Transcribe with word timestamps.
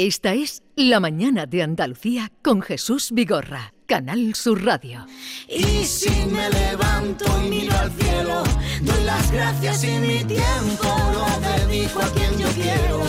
Esta 0.00 0.32
es 0.32 0.62
La 0.76 1.00
Mañana 1.00 1.46
de 1.46 1.60
Andalucía 1.60 2.30
con 2.40 2.62
Jesús 2.62 3.10
Vigorra, 3.10 3.74
Canal 3.84 4.36
Sur 4.36 4.64
Radio. 4.64 5.04
Y 5.48 5.84
si 5.84 6.08
me 6.26 6.48
levanto 6.50 7.24
y 7.44 7.50
miro 7.50 7.76
al 7.76 7.90
cielo, 7.90 8.44
doy 8.80 9.04
las 9.04 9.32
gracias 9.32 9.82
y 9.82 9.98
mi 9.98 10.22
tiempo 10.22 10.86
lo 11.12 11.26
dedico 11.66 11.98
a 11.98 12.12
quien 12.12 12.38
yo 12.38 12.46
quiero. 12.50 13.02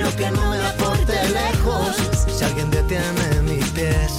Lo 0.00 0.16
que 0.16 0.30
no 0.30 0.50
me 0.50 0.58
aporte 0.58 1.28
lejos, 1.30 1.96
si 2.28 2.44
alguien 2.44 2.70
detiene 2.70 3.42
mis 3.42 3.68
pies, 3.70 4.12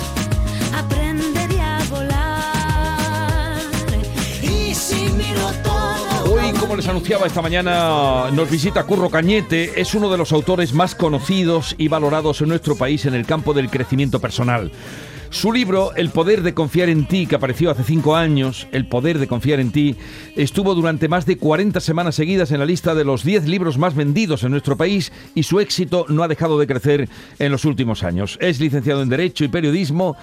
aprenderé 0.75 1.61
a 1.61 1.81
volar. 1.89 3.61
y 4.43 4.75
si 4.75 5.07
miro 5.13 5.53
todo. 5.63 5.68
Como 6.69 6.77
les 6.77 6.87
anunciaba 6.87 7.25
esta 7.25 7.41
mañana, 7.41 8.29
nos 8.29 8.47
visita 8.47 8.83
Curro 8.83 9.09
Cañete. 9.09 9.81
Es 9.81 9.95
uno 9.95 10.07
de 10.11 10.19
los 10.19 10.31
autores 10.31 10.71
más 10.71 10.93
conocidos 10.93 11.73
y 11.79 11.87
valorados 11.87 12.41
en 12.41 12.49
nuestro 12.49 12.75
país 12.75 13.07
en 13.07 13.15
el 13.15 13.25
campo 13.25 13.55
del 13.55 13.71
crecimiento 13.71 14.19
personal. 14.19 14.71
Su 15.31 15.51
libro, 15.51 15.95
El 15.95 16.09
poder 16.09 16.43
de 16.43 16.53
confiar 16.53 16.89
en 16.89 17.07
ti, 17.07 17.25
que 17.25 17.33
apareció 17.33 17.71
hace 17.71 17.83
cinco 17.83 18.15
años, 18.15 18.67
El 18.71 18.87
poder 18.87 19.17
de 19.17 19.27
confiar 19.27 19.59
en 19.59 19.71
ti, 19.71 19.95
estuvo 20.35 20.75
durante 20.75 21.07
más 21.07 21.25
de 21.25 21.37
40 21.37 21.79
semanas 21.79 22.13
seguidas 22.13 22.51
en 22.51 22.59
la 22.59 22.67
lista 22.67 22.93
de 22.93 23.03
los 23.03 23.23
10 23.23 23.47
libros 23.47 23.79
más 23.79 23.95
vendidos 23.95 24.43
en 24.43 24.51
nuestro 24.51 24.77
país 24.77 25.11
y 25.33 25.43
su 25.43 25.59
éxito 25.59 26.05
no 26.07 26.21
ha 26.21 26.27
dejado 26.27 26.59
de 26.59 26.67
crecer 26.67 27.09
en 27.39 27.51
los 27.51 27.65
últimos 27.65 28.03
años. 28.03 28.37
Es 28.41 28.59
licenciado 28.59 29.01
en 29.01 29.09
Derecho 29.09 29.43
y 29.43 29.47
Periodismo, 29.47 30.17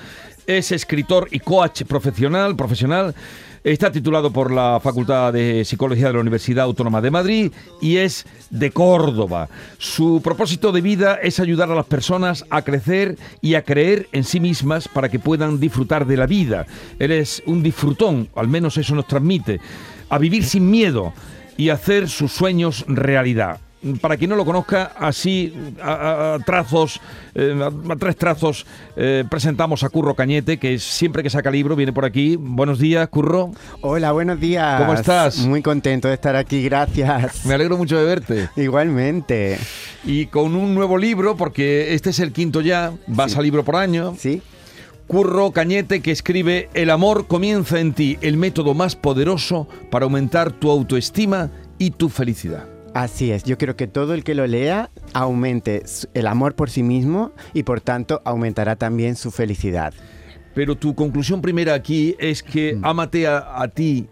es 0.47 0.73
escritor 0.73 1.29
y 1.31 1.41
coach 1.41 1.83
profesional, 1.83 2.57
profesional. 2.57 3.15
Está 3.65 3.91
titulado 3.91 4.31
por 4.31 4.53
la 4.53 4.79
Facultad 4.81 5.33
de 5.33 5.65
Psicología 5.65 6.07
de 6.07 6.13
la 6.13 6.21
Universidad 6.21 6.67
Autónoma 6.67 7.01
de 7.01 7.11
Madrid 7.11 7.53
y 7.81 7.97
es 7.97 8.25
de 8.49 8.71
Córdoba. 8.71 9.49
Su 9.79 10.21
propósito 10.23 10.71
de 10.71 10.81
vida 10.81 11.17
es 11.21 11.41
ayudar 11.41 11.73
a 11.73 11.75
las 11.75 11.87
personas 11.87 12.45
a 12.49 12.63
crecer 12.63 13.19
y 13.41 13.55
a 13.55 13.63
creer 13.63 14.09
en 14.13 14.23
sí 14.23 14.39
mismas 14.39 14.87
para 14.87 15.09
que 15.09 15.19
puedan 15.19 15.59
disfrutar 15.59 16.07
de 16.07 16.16
la 16.16 16.27
vida. 16.27 16.65
Él 17.01 17.10
es 17.10 17.43
un 17.47 17.65
disfrutón, 17.65 18.29
al 18.37 18.47
menos 18.47 18.77
eso 18.77 18.95
nos 18.95 19.09
transmite, 19.09 19.60
a 20.09 20.19
vivir 20.19 20.45
sin 20.45 20.71
miedo 20.71 21.13
y 21.57 21.71
hacer 21.71 22.09
sus 22.09 22.31
sueños 22.31 22.85
realidad. 22.87 23.59
Para 24.01 24.16
quien 24.16 24.30
no 24.30 24.37
lo 24.37 24.45
conozca, 24.45 24.92
así 24.96 25.52
a, 25.82 26.38
trazos, 26.45 27.01
eh, 27.34 27.59
a, 27.60 27.92
a 27.92 27.96
tres 27.96 28.16
trazos, 28.16 28.66
eh, 28.96 29.24
presentamos 29.29 29.82
a 29.82 29.88
Curro 29.88 30.15
Cañete, 30.15 30.59
que 30.59 30.79
siempre 30.79 31.23
que 31.23 31.30
saca 31.30 31.51
libro 31.51 31.76
viene 31.76 31.92
por 31.92 32.04
aquí. 32.04 32.37
Buenos 32.37 32.79
días, 32.79 33.09
Curro. 33.09 33.52
Hola, 33.80 34.12
buenos 34.12 34.40
días. 34.40 34.80
¿Cómo 34.80 34.95
estás? 34.95 35.38
Muy 35.38 35.62
contento 35.62 36.09
de 36.09 36.14
estar 36.14 36.37
aquí, 36.37 36.62
gracias. 36.62 37.45
Me 37.46 37.54
alegro 37.54 37.76
mucho 37.76 37.98
de 37.98 38.04
verte. 38.04 38.48
Igualmente. 38.57 39.59
Y 40.04 40.26
con 40.26 40.54
un 40.54 40.74
nuevo 40.74 40.98
libro, 40.98 41.37
porque 41.37 41.95
este 41.95 42.10
es 42.10 42.20
el 42.20 42.32
quinto 42.32 42.60
ya, 42.60 42.92
vas 43.07 43.37
a 43.37 43.42
libro 43.42 43.64
por 43.64 43.76
año. 43.76 44.14
¿Sí? 44.18 44.42
Curro 45.07 45.52
Cañete 45.52 46.01
que 46.02 46.10
escribe 46.10 46.68
El 46.74 46.90
amor 46.90 47.26
comienza 47.26 47.79
en 47.79 47.92
ti, 47.92 48.18
el 48.23 48.37
método 48.37 48.74
más 48.74 48.96
poderoso 48.96 49.68
para 49.90 50.04
aumentar 50.04 50.52
tu 50.52 50.70
autoestima 50.70 51.51
y 51.79 51.92
tu 51.92 52.09
felicidad. 52.09 52.76
Así 52.97 53.30
es. 53.30 53.45
Yo 53.45 53.59
quiero 53.59 53.77
que 53.77 53.87
todo 53.87 54.15
el 54.15 54.25
que 54.25 54.35
lo 54.35 54.47
lea 54.47 54.89
aumente 55.13 55.83
el 56.15 56.27
amor 56.27 56.55
por 56.55 56.71
sí 56.71 56.83
mismo 56.83 57.33
y 57.53 57.63
por 57.63 57.83
tanto 57.83 58.23
aumentará 58.25 58.77
también 58.77 59.16
su 59.16 59.30
felicidad. 59.30 59.93
Pero 60.55 60.77
tu 60.77 60.95
conclusión 60.95 61.43
primera 61.43 61.75
aquí 61.75 62.16
es 62.19 62.43
que 62.43 62.79
ámate 62.83 63.27
a, 63.27 63.61
a 63.61 63.69
ti 63.69 64.09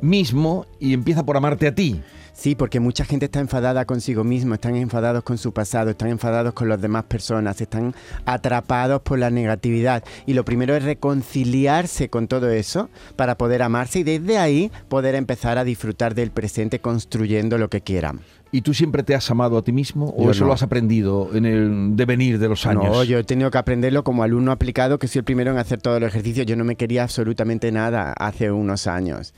mismo 0.00 0.64
y 0.80 0.94
empieza 0.94 1.26
por 1.26 1.36
amarte 1.36 1.66
a 1.66 1.74
ti. 1.74 2.00
Sí, 2.34 2.56
porque 2.56 2.80
mucha 2.80 3.04
gente 3.04 3.26
está 3.26 3.38
enfadada 3.38 3.84
consigo 3.84 4.24
mismo, 4.24 4.54
están 4.54 4.74
enfadados 4.74 5.22
con 5.22 5.38
su 5.38 5.52
pasado, 5.52 5.90
están 5.90 6.08
enfadados 6.08 6.52
con 6.52 6.68
las 6.68 6.80
demás 6.80 7.04
personas, 7.04 7.60
están 7.60 7.94
atrapados 8.26 9.02
por 9.02 9.20
la 9.20 9.30
negatividad. 9.30 10.02
Y 10.26 10.34
lo 10.34 10.44
primero 10.44 10.74
es 10.74 10.82
reconciliarse 10.82 12.08
con 12.10 12.26
todo 12.26 12.50
eso 12.50 12.90
para 13.14 13.38
poder 13.38 13.62
amarse 13.62 14.00
y 14.00 14.02
desde 14.02 14.38
ahí 14.38 14.72
poder 14.88 15.14
empezar 15.14 15.58
a 15.58 15.64
disfrutar 15.64 16.16
del 16.16 16.32
presente 16.32 16.80
construyendo 16.80 17.56
lo 17.56 17.70
que 17.70 17.82
quieran. 17.82 18.20
¿Y 18.50 18.62
tú 18.62 18.74
siempre 18.74 19.04
te 19.04 19.14
has 19.14 19.30
amado 19.30 19.56
a 19.56 19.62
ti 19.62 19.72
mismo 19.72 20.12
o 20.16 20.24
Yo 20.24 20.30
eso 20.32 20.40
no. 20.42 20.48
lo 20.48 20.52
has 20.54 20.62
aprendido 20.62 21.30
en 21.34 21.44
el 21.44 21.96
devenir 21.96 22.38
de 22.40 22.48
los 22.48 22.66
años? 22.66 22.84
No, 22.84 23.04
yo 23.04 23.18
he 23.18 23.24
tenido 23.24 23.50
que 23.50 23.58
aprenderlo 23.58 24.02
como 24.04 24.22
alumno 24.24 24.50
aplicado, 24.52 24.98
que 24.98 25.06
soy 25.08 25.20
el 25.20 25.24
primero 25.24 25.52
en 25.52 25.58
hacer 25.58 25.80
todos 25.80 26.00
los 26.00 26.08
ejercicios. 26.08 26.46
Yo 26.46 26.56
no 26.56 26.64
me 26.64 26.76
quería 26.76 27.04
absolutamente 27.04 27.70
nada 27.72 28.12
hace 28.12 28.50
unos 28.50 28.86
años. 28.88 29.34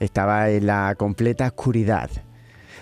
Estaba 0.00 0.50
en 0.50 0.66
la 0.66 0.94
completa 0.96 1.46
oscuridad. 1.46 2.10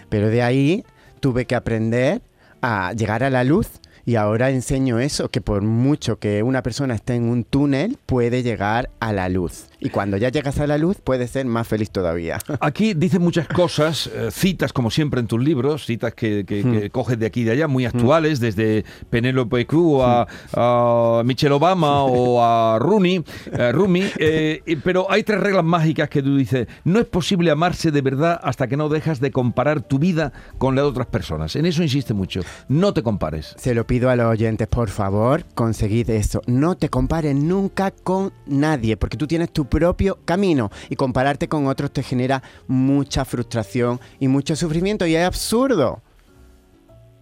Pero 0.09 0.29
de 0.29 0.43
ahí 0.43 0.85
tuve 1.21 1.45
que 1.47 1.55
aprender 1.55 2.23
a 2.63 2.93
llegar 2.93 3.25
a 3.25 3.31
la 3.31 3.45
luz 3.45 3.69
y 4.09 4.17
ahora 4.17 4.49
enseño 4.49 4.99
eso, 5.01 5.29
que 5.31 5.43
por 5.43 5.61
mucho 5.61 6.19
que 6.19 6.43
una 6.43 6.63
persona 6.63 6.95
esté 6.95 7.15
en 7.15 7.25
un 7.29 7.45
túnel, 7.45 7.99
puede 8.07 8.43
llegar 8.43 8.89
a 9.01 9.13
la 9.13 9.29
luz. 9.29 9.67
Y 9.81 9.91
cuando 9.91 10.17
ya 10.17 10.31
llegas 10.31 10.59
a 10.61 10.67
la 10.67 10.79
luz, 10.79 10.97
puedes 11.05 11.31
ser 11.31 11.45
más 11.45 11.69
feliz 11.69 11.91
todavía. 11.91 12.39
Aquí 12.61 12.95
dice 12.95 13.19
muchas 13.19 13.47
cosas, 13.49 14.07
eh, 14.13 14.31
citas 14.33 14.73
como 14.73 14.91
siempre 14.91 15.21
en 15.21 15.27
tus 15.27 15.41
libros, 15.45 15.85
citas 15.85 16.15
que, 16.15 16.45
que- 16.47 16.65
Hmm. 16.65 16.73
que 16.73 16.91
coges 16.91 17.19
de 17.19 17.27
aquí 17.27 17.43
y 17.43 17.45
de 17.45 17.53
allá, 17.53 17.69
muy 17.69 17.85
actuales, 17.85 18.41
desde 18.41 18.85
Penélope 19.11 19.67
Cruz 19.67 20.01
a, 20.03 20.27
a 20.55 21.23
Michelle 21.25 21.55
Obama 21.55 22.03
o 22.05 22.43
a 22.43 22.79
Rooney, 22.79 23.23
eh, 23.53 23.73
Rumi, 23.73 24.05
eh, 24.19 24.63
pero 24.83 25.07
hay 25.11 25.23
tres 25.23 25.39
reglas 25.41 25.65
mágicas 25.65 26.09
que 26.09 26.23
tú 26.23 26.37
dices, 26.37 26.67
no 26.85 26.99
es 26.99 27.07
posible 27.07 27.51
amarse 27.51 27.91
de 27.91 28.01
verdad 28.01 28.41
hasta 28.43 28.67
que 28.69 28.77
no 28.79 28.89
dejas 28.89 29.21
de 29.21 29.31
comparar 29.31 29.83
tu 29.83 29.99
vida 29.99 30.33
con 30.57 30.75
la 30.75 30.83
de 30.83 30.89
otras 30.89 31.07
personas. 31.09 31.55
En 31.57 31.67
eso 31.67 31.83
insiste 31.83 32.15
mucho, 32.15 32.41
no 32.69 32.93
te 32.95 33.03
compares. 33.03 33.55
Se 33.59 33.75
lo 33.75 33.87
pido 33.87 33.98
a 34.07 34.17
los 34.17 34.27
oyentes, 34.27 34.69
por 34.69 34.91
favor, 34.91 35.45
conseguid 35.55 36.11
eso. 36.11 36.41
No 36.47 36.77
te 36.77 36.89
compares 36.89 37.35
nunca 37.35 37.91
con 37.91 38.33
nadie, 38.47 38.97
porque 38.97 39.17
tú 39.17 39.27
tienes 39.27 39.53
tu 39.53 39.65
propio 39.67 40.19
camino 40.25 40.71
y 40.89 40.97
compararte 40.97 41.49
con 41.49 41.67
otros 41.67 41.93
te 41.93 42.03
genera 42.03 42.43
mucha 42.67 43.25
frustración 43.25 44.01
y 44.21 44.29
mucho 44.29 44.57
sufrimiento 44.57 45.07
y 45.07 45.17
es 45.17 45.27
absurdo 45.27 46.03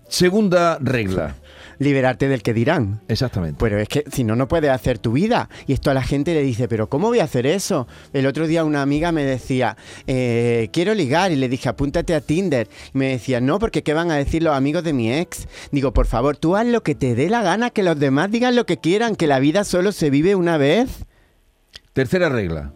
Segunda 0.08 0.78
regla, 0.80 1.34
liberarte 1.78 2.28
del 2.28 2.42
que 2.42 2.54
dirán. 2.54 3.00
exactamente. 3.08 3.58
Pero 3.60 3.78
es 3.78 3.88
que 3.88 4.04
si 4.10 4.24
no, 4.24 4.36
no 4.36 4.48
puedes 4.48 4.70
hacer 4.70 4.98
tu 4.98 5.12
vida. 5.12 5.48
Y 5.66 5.72
esto 5.72 5.90
a 5.90 5.94
la 5.94 6.02
gente 6.02 6.34
le 6.34 6.42
dice, 6.42 6.68
pero 6.68 6.88
¿cómo 6.88 7.08
voy 7.08 7.20
a 7.20 7.24
hacer 7.24 7.46
eso? 7.46 7.86
El 8.12 8.26
otro 8.26 8.46
día 8.46 8.64
una 8.64 8.82
amiga 8.82 9.12
me 9.12 9.24
decía, 9.24 9.76
eh, 10.06 10.68
quiero 10.72 10.94
ligar. 10.94 11.32
Y 11.32 11.36
le 11.36 11.48
dije, 11.48 11.68
apúntate 11.68 12.14
a 12.14 12.20
Tinder. 12.20 12.68
Y 12.94 12.98
me 12.98 13.08
decía, 13.08 13.40
no, 13.40 13.58
porque 13.58 13.82
¿qué 13.82 13.94
van 13.94 14.10
a 14.10 14.16
decir 14.16 14.42
los 14.42 14.54
amigos 14.54 14.84
de 14.84 14.92
mi 14.92 15.12
ex? 15.12 15.48
Digo, 15.70 15.92
por 15.92 16.06
favor, 16.06 16.36
tú 16.36 16.56
haz 16.56 16.66
lo 16.66 16.82
que 16.82 16.94
te 16.94 17.14
dé 17.14 17.28
la 17.28 17.42
gana, 17.42 17.70
que 17.70 17.82
los 17.82 17.98
demás 17.98 18.30
digan 18.30 18.56
lo 18.56 18.66
que 18.66 18.78
quieran, 18.78 19.16
que 19.16 19.26
la 19.26 19.38
vida 19.38 19.64
solo 19.64 19.92
se 19.92 20.10
vive 20.10 20.34
una 20.34 20.56
vez. 20.56 21.04
Tercera 21.92 22.28
regla, 22.28 22.72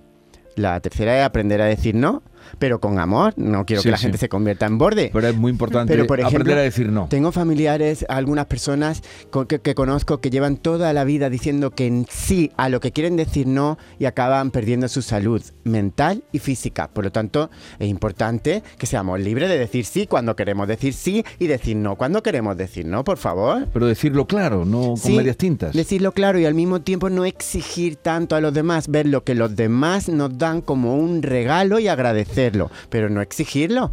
La 0.57 0.81
tercera 0.81 1.19
es 1.19 1.25
aprender 1.25 1.61
a 1.61 1.67
decir 1.67 1.95
no, 1.95 2.23
pero 2.59 2.81
con 2.81 2.99
amor. 2.99 3.35
No 3.37 3.65
quiero 3.67 3.83
Sí, 3.83 3.89
que 3.89 3.93
la 3.93 3.97
sí. 3.97 4.03
gente 4.03 4.19
se 4.19 4.29
convierta 4.29 4.67
en 4.67 4.79
borde. 4.79 5.11
pero 5.13 5.29
es 5.29 5.37
muy 5.37 5.51
importante 5.51 5.93
Pero, 5.93 6.07
por 6.07 6.21
ejemplo, 6.21 6.39
aprender 6.39 6.59
a 6.59 6.63
decir 6.63 6.89
no. 6.91 7.07
Tengo 7.09 7.33
familiares, 7.33 8.05
algunas 8.09 8.47
personas 8.47 9.03
que, 9.49 9.61
que 9.61 9.75
conozco 9.75 10.21
que 10.21 10.31
llevan 10.31 10.57
toda 10.57 10.93
la 10.93 11.05
vida 11.05 11.31
diciendo 11.31 11.71
que 11.71 12.05
sí 12.11 12.51
a 12.57 12.69
lo 12.69 12.81
que 12.81 12.93
quieren 12.93 13.17
decir 13.17 13.47
no 13.47 13.79
y 13.99 14.05
acaban 14.07 14.51
perdiendo 14.51 14.89
su 14.89 15.03
salud 15.03 15.43
mental 15.65 16.23
y 16.33 16.39
física. 16.39 16.89
Por 16.89 17.05
lo 17.05 17.13
tanto, 17.13 17.51
es 17.79 17.89
importante 17.89 18.63
que 18.79 18.87
seamos 18.87 19.21
libres 19.21 19.49
de 19.49 19.59
decir 19.59 19.85
sí 19.85 20.07
cuando 20.07 20.37
queremos 20.37 20.69
decir 20.69 20.93
sí 20.95 21.25
y 21.39 21.47
decir 21.47 21.77
no 21.77 21.97
cuando 21.97 22.23
queremos 22.23 22.57
decir 22.57 22.87
no, 22.87 23.05
por 23.05 23.19
favor. 23.19 23.67
Pero 23.73 23.87
decirlo 23.87 24.27
claro, 24.27 24.65
no 24.65 24.81
con 24.89 24.97
Sí, 24.97 25.17
medias 25.17 25.37
tintas. 25.37 25.73
Decirlo 25.75 26.13
claro 26.13 26.39
y 26.39 26.45
al 26.47 26.55
mismo 26.55 26.81
tiempo 26.83 27.11
no 27.11 27.25
exigir 27.25 27.97
tanto 27.97 28.37
a 28.37 28.41
los 28.41 28.53
demás, 28.55 28.89
ver 28.89 29.07
lo 29.07 29.25
que 29.25 29.35
los 29.35 29.55
demás 29.57 30.09
nos 30.09 30.37
dan 30.39 30.61
como 30.61 30.97
un 30.97 31.23
regalo 31.23 31.79
y 31.79 31.89
agradecerlo, 32.31 32.71
pero 32.89 33.09
no 33.09 33.21
exigirlo. 33.21 33.93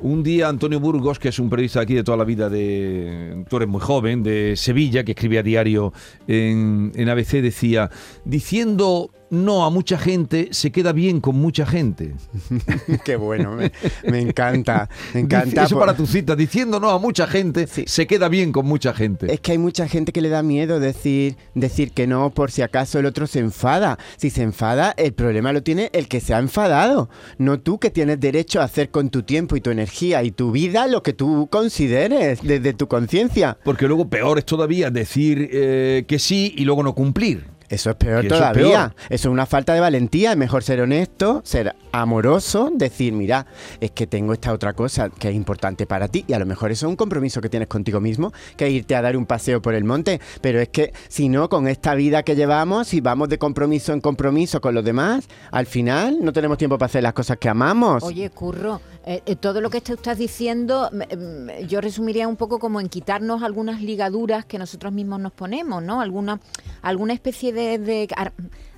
Un 0.00 0.22
día 0.22 0.48
Antonio 0.48 0.80
Burgos, 0.80 1.18
que 1.18 1.28
es 1.28 1.38
un 1.38 1.48
periodista 1.48 1.80
aquí 1.80 1.94
de 1.94 2.02
toda 2.02 2.18
la 2.18 2.24
vida, 2.24 2.50
de, 2.50 3.44
tú 3.48 3.56
eres 3.56 3.68
muy 3.68 3.80
joven, 3.80 4.22
de 4.22 4.54
Sevilla, 4.56 5.04
que 5.04 5.12
escribía 5.12 5.42
diario 5.42 5.92
en, 6.26 6.92
en 6.94 7.08
ABC, 7.08 7.40
decía, 7.40 7.90
diciendo 8.24 9.10
no 9.30 9.64
a 9.64 9.70
mucha 9.70 9.98
gente, 9.98 10.48
se 10.52 10.70
queda 10.70 10.92
bien 10.92 11.20
con 11.20 11.36
mucha 11.36 11.66
gente. 11.66 12.14
Qué 13.04 13.16
bueno, 13.16 13.52
me, 13.56 13.72
me 14.08 14.20
encanta, 14.20 14.88
me 15.12 15.20
encanta. 15.20 15.64
Eso 15.64 15.74
por- 15.76 15.86
para 15.86 15.96
tu 15.96 16.06
cita, 16.06 16.36
diciendo 16.36 16.78
no 16.80 16.90
a 16.90 16.98
mucha 16.98 17.26
gente, 17.26 17.66
Sí. 17.66 17.84
se 17.86 18.06
queda 18.06 18.28
bien 18.28 18.52
con 18.52 18.66
mucha 18.66 18.92
gente. 18.94 19.32
Es 19.32 19.40
que 19.40 19.52
hay 19.52 19.58
mucha 19.58 19.88
gente 19.88 20.12
que 20.12 20.20
le 20.20 20.28
da 20.28 20.42
miedo 20.42 20.78
decir, 20.80 21.36
decir 21.54 21.92
que 21.92 22.06
no 22.06 22.30
por 22.30 22.50
si 22.50 22.62
acaso 22.62 22.98
el 22.98 23.06
otro 23.06 23.26
se 23.26 23.40
enfada. 23.40 23.98
Si 24.16 24.30
se 24.30 24.42
enfada, 24.42 24.94
el 24.96 25.12
problema 25.14 25.52
lo 25.52 25.62
tiene 25.62 25.90
el 25.92 26.06
que 26.08 26.20
se 26.20 26.34
ha 26.34 26.38
enfadado. 26.38 27.08
No 27.38 27.58
tú 27.60 27.78
que 27.78 27.90
tienes 27.90 28.20
derecho 28.20 28.60
a 28.60 28.64
hacer 28.64 28.90
con 28.90 29.10
tu 29.10 29.22
tiempo 29.22 29.56
y 29.56 29.60
tu 29.60 29.70
energía 29.70 30.22
y 30.22 30.30
tu 30.30 30.52
vida 30.52 30.86
lo 30.86 31.02
que 31.02 31.12
tú 31.12 31.48
consideres 31.50 32.40
desde 32.42 32.72
tu 32.74 32.86
conciencia. 32.88 33.58
Porque 33.64 33.86
luego 33.88 34.08
peor 34.08 34.38
es 34.38 34.44
todavía 34.46 34.90
decir 34.90 35.48
eh, 35.52 36.04
que 36.06 36.18
sí 36.18 36.54
y 36.56 36.64
luego 36.64 36.82
no 36.82 36.94
cumplir. 36.94 37.53
Eso 37.74 37.90
es 37.90 37.96
peor 37.96 38.24
es 38.24 38.28
todavía. 38.28 38.62
peor. 38.62 38.94
Eso 39.10 39.28
es 39.28 39.32
una 39.32 39.46
falta 39.46 39.74
de 39.74 39.80
valentía. 39.80 40.32
Es 40.32 40.36
mejor 40.36 40.62
ser 40.62 40.80
honesto, 40.80 41.42
ser 41.44 41.74
amoroso, 41.92 42.70
decir, 42.72 43.12
mira, 43.12 43.46
es 43.80 43.90
que 43.90 44.06
tengo 44.06 44.32
esta 44.32 44.52
otra 44.52 44.72
cosa 44.72 45.10
que 45.10 45.28
es 45.28 45.34
importante 45.34 45.86
para 45.86 46.08
ti. 46.08 46.24
Y 46.26 46.32
a 46.32 46.38
lo 46.38 46.46
mejor 46.46 46.70
eso 46.70 46.86
es 46.86 46.90
un 46.90 46.96
compromiso 46.96 47.40
que 47.40 47.48
tienes 47.48 47.68
contigo 47.68 48.00
mismo, 48.00 48.32
que 48.56 48.70
irte 48.70 48.94
a 48.96 49.02
dar 49.02 49.16
un 49.16 49.26
paseo 49.26 49.60
por 49.60 49.74
el 49.74 49.84
monte. 49.84 50.20
Pero 50.40 50.60
es 50.60 50.68
que 50.68 50.92
si 51.08 51.28
no, 51.28 51.48
con 51.48 51.68
esta 51.68 51.94
vida 51.94 52.22
que 52.22 52.36
llevamos, 52.36 52.88
si 52.88 53.00
vamos 53.00 53.28
de 53.28 53.38
compromiso 53.38 53.92
en 53.92 54.00
compromiso 54.00 54.60
con 54.60 54.74
los 54.74 54.84
demás, 54.84 55.28
al 55.50 55.66
final 55.66 56.18
no 56.20 56.32
tenemos 56.32 56.58
tiempo 56.58 56.78
para 56.78 56.86
hacer 56.86 57.02
las 57.02 57.12
cosas 57.12 57.38
que 57.38 57.48
amamos. 57.48 58.02
Oye, 58.02 58.30
Curro, 58.30 58.80
eh, 59.06 59.22
eh, 59.26 59.36
todo 59.36 59.60
lo 59.60 59.68
que 59.68 59.80
tú 59.80 59.92
estás 59.94 60.16
diciendo, 60.16 60.88
mm, 60.90 60.96
mm, 60.96 61.66
yo 61.66 61.80
resumiría 61.80 62.26
un 62.26 62.36
poco 62.36 62.58
como 62.58 62.80
en 62.80 62.88
quitarnos 62.88 63.42
algunas 63.42 63.82
ligaduras 63.82 64.46
que 64.46 64.58
nosotros 64.58 64.92
mismos 64.92 65.20
nos 65.20 65.32
ponemos, 65.32 65.82
¿no? 65.82 66.00
Alguna, 66.00 66.40
alguna 66.80 67.12
especie 67.12 67.52
de, 67.52 67.63
de, 67.78 68.08
ar- 68.16 68.32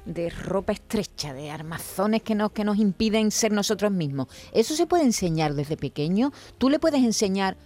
de 0.05 0.31
ropa 0.31 0.73
estrecha, 0.73 1.33
de 1.35 1.51
armazones 1.51 2.23
que 2.23 2.35
nos, 2.35 2.53
que 2.53 2.65
nos 2.65 2.79
impiden 2.79 3.31
ser 3.31 3.53
nosotros 3.53 3.91
mismos. 3.93 4.29
Eso 4.53 4.75
se 4.75 4.87
puede 4.87 5.05
enseñar 5.05 5.55
desde 5.55 5.77
pequeño. 5.77 6.33
Tú 6.59 6.71
le 6.71 6.79
puedes 6.79 7.03
enseñar 7.03 7.57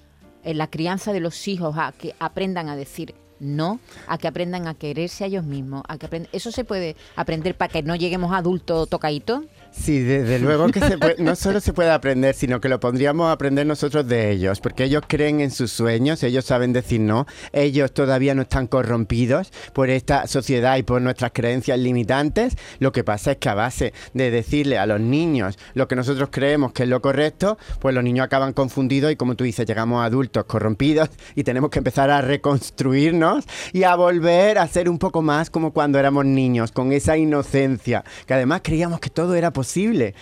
en 0.42 0.58
la 0.58 0.68
crianza 0.68 1.12
de 1.12 1.20
los 1.20 1.46
hijos 1.48 1.76
a 1.78 1.92
que 1.92 2.14
aprendan 2.18 2.68
a 2.68 2.76
decir 2.76 3.14
no, 3.40 3.80
a 4.06 4.18
que 4.18 4.28
aprendan 4.28 4.66
a 4.68 4.74
quererse 4.74 5.24
a 5.24 5.26
ellos 5.26 5.44
mismos, 5.44 5.82
a 5.88 5.96
que 5.96 6.28
eso 6.32 6.52
se 6.52 6.64
puede 6.64 6.94
aprender 7.16 7.56
para 7.56 7.72
que 7.72 7.82
no 7.82 7.96
lleguemos 7.96 8.32
a 8.32 8.36
adultos 8.38 8.88
tocaditos. 8.88 9.44
Sí, 9.72 10.00
desde 10.00 10.38
luego 10.40 10.66
que 10.68 10.80
se 10.80 10.98
puede- 10.98 11.22
no 11.22 11.36
solo 11.36 11.60
se 11.60 11.72
puede 11.72 11.90
aprender, 11.90 12.34
sino 12.34 12.60
que 12.60 12.68
lo 12.68 12.80
podríamos 12.80 13.30
aprender 13.32 13.66
nosotros 13.66 14.06
de 14.08 14.30
ellos, 14.30 14.60
porque 14.60 14.84
ellos 14.84 15.02
creen 15.06 15.40
en 15.40 15.50
sus 15.50 15.70
sueños, 15.72 16.22
ellos 16.22 16.44
saben 16.44 16.72
decir 16.72 17.00
no, 17.00 17.26
ellos 17.52 17.92
todavía 17.92 18.34
no 18.34 18.42
están 18.42 18.66
corrompidos 18.66 19.52
por 19.72 19.88
esta 19.88 20.26
sociedad 20.26 20.76
y 20.76 20.82
por 20.82 21.00
nuestras 21.00 21.30
creencias 21.32 21.78
limitantes. 21.78 22.56
Lo 22.78 22.92
que 22.92 23.04
pasa 23.04 23.32
es 23.32 23.36
que 23.38 23.48
a 23.48 23.54
base 23.54 23.92
de 24.12 24.30
decirle 24.30 24.76
a 24.78 24.86
los 24.86 25.00
niños 25.00 25.58
lo 25.74 25.86
que 25.88 25.96
nosotros 25.96 26.28
creemos 26.32 26.72
que 26.72 26.82
es 26.82 26.88
lo 26.88 27.00
correcto, 27.00 27.56
pues 27.78 27.94
los 27.94 28.04
niños 28.04 28.24
acaban 28.24 28.52
confundidos 28.52 29.12
y 29.12 29.16
como 29.16 29.34
tú 29.36 29.44
dices, 29.44 29.66
llegamos 29.66 30.02
a 30.02 30.06
adultos 30.06 30.44
corrompidos 30.44 31.08
y 31.34 31.44
tenemos 31.44 31.70
que 31.70 31.78
empezar 31.78 32.10
a 32.10 32.20
reconstruirnos 32.20 33.44
y 33.72 33.84
a 33.84 33.94
volver 33.94 34.58
a 34.58 34.66
ser 34.66 34.88
un 34.88 34.98
poco 34.98 35.22
más 35.22 35.48
como 35.48 35.72
cuando 35.72 35.98
éramos 35.98 36.24
niños, 36.24 36.72
con 36.72 36.92
esa 36.92 37.16
inocencia, 37.16 38.04
que 38.26 38.34
además 38.34 38.60
creíamos 38.64 39.00
que 39.00 39.10
todo 39.10 39.34
era 39.34 39.52
posible, 39.52 39.59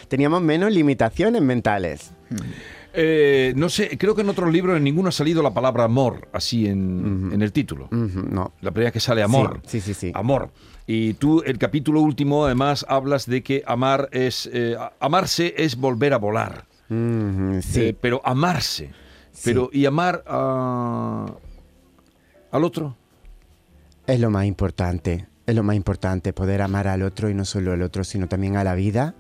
teníamos 0.08 0.42
menos 0.42 0.72
limitaciones 0.72 1.42
mentales. 1.42 2.12
Eh, 2.94 3.52
no 3.56 3.68
sé, 3.68 3.96
creo 3.98 4.14
que 4.14 4.22
en 4.22 4.28
otros 4.30 4.52
libros 4.52 4.76
en 4.76 4.84
ninguno 4.84 5.10
ha 5.10 5.12
salido 5.12 5.42
la 5.42 5.52
palabra 5.52 5.84
amor 5.84 6.28
así 6.32 6.66
en, 6.66 7.30
en 7.32 7.42
el 7.42 7.52
título. 7.52 7.88
No. 7.90 8.52
La 8.60 8.70
primera 8.70 8.90
que 8.90 9.00
sale 9.00 9.22
amor. 9.22 9.60
Sí, 9.66 9.80
sí, 9.80 9.94
sí, 9.94 10.06
sí. 10.08 10.12
Amor. 10.14 10.50
Y 10.86 11.14
tú, 11.14 11.42
el 11.44 11.58
capítulo 11.58 12.00
último, 12.00 12.46
además, 12.46 12.84
hablas 12.88 13.26
de 13.26 13.42
que 13.42 13.62
amar 13.66 14.08
es. 14.10 14.48
eh, 14.52 14.74
amarse 15.00 15.54
es 15.58 15.76
volver 15.76 16.14
a 16.14 16.16
volar. 16.18 16.64
Sí. 16.88 16.94
Eh, 17.80 17.96
pero 18.00 18.22
amarse. 18.24 18.90
Pero, 19.44 19.68
¿y 19.72 19.84
amar 19.86 20.24
a- 20.26 21.26
al 22.50 22.64
otro? 22.64 22.96
Es 24.06 24.18
lo 24.18 24.30
más 24.30 24.46
importante, 24.46 25.26
es 25.46 25.54
lo 25.54 25.62
más 25.62 25.76
importante, 25.76 26.32
poder 26.32 26.62
amar 26.62 26.88
al 26.88 27.02
otro 27.02 27.28
y 27.28 27.34
no 27.34 27.44
solo 27.44 27.72
al 27.72 27.82
otro, 27.82 28.02
sino 28.02 28.26
también 28.26 28.56
a 28.56 28.64
la 28.64 28.74
vida 28.74 29.14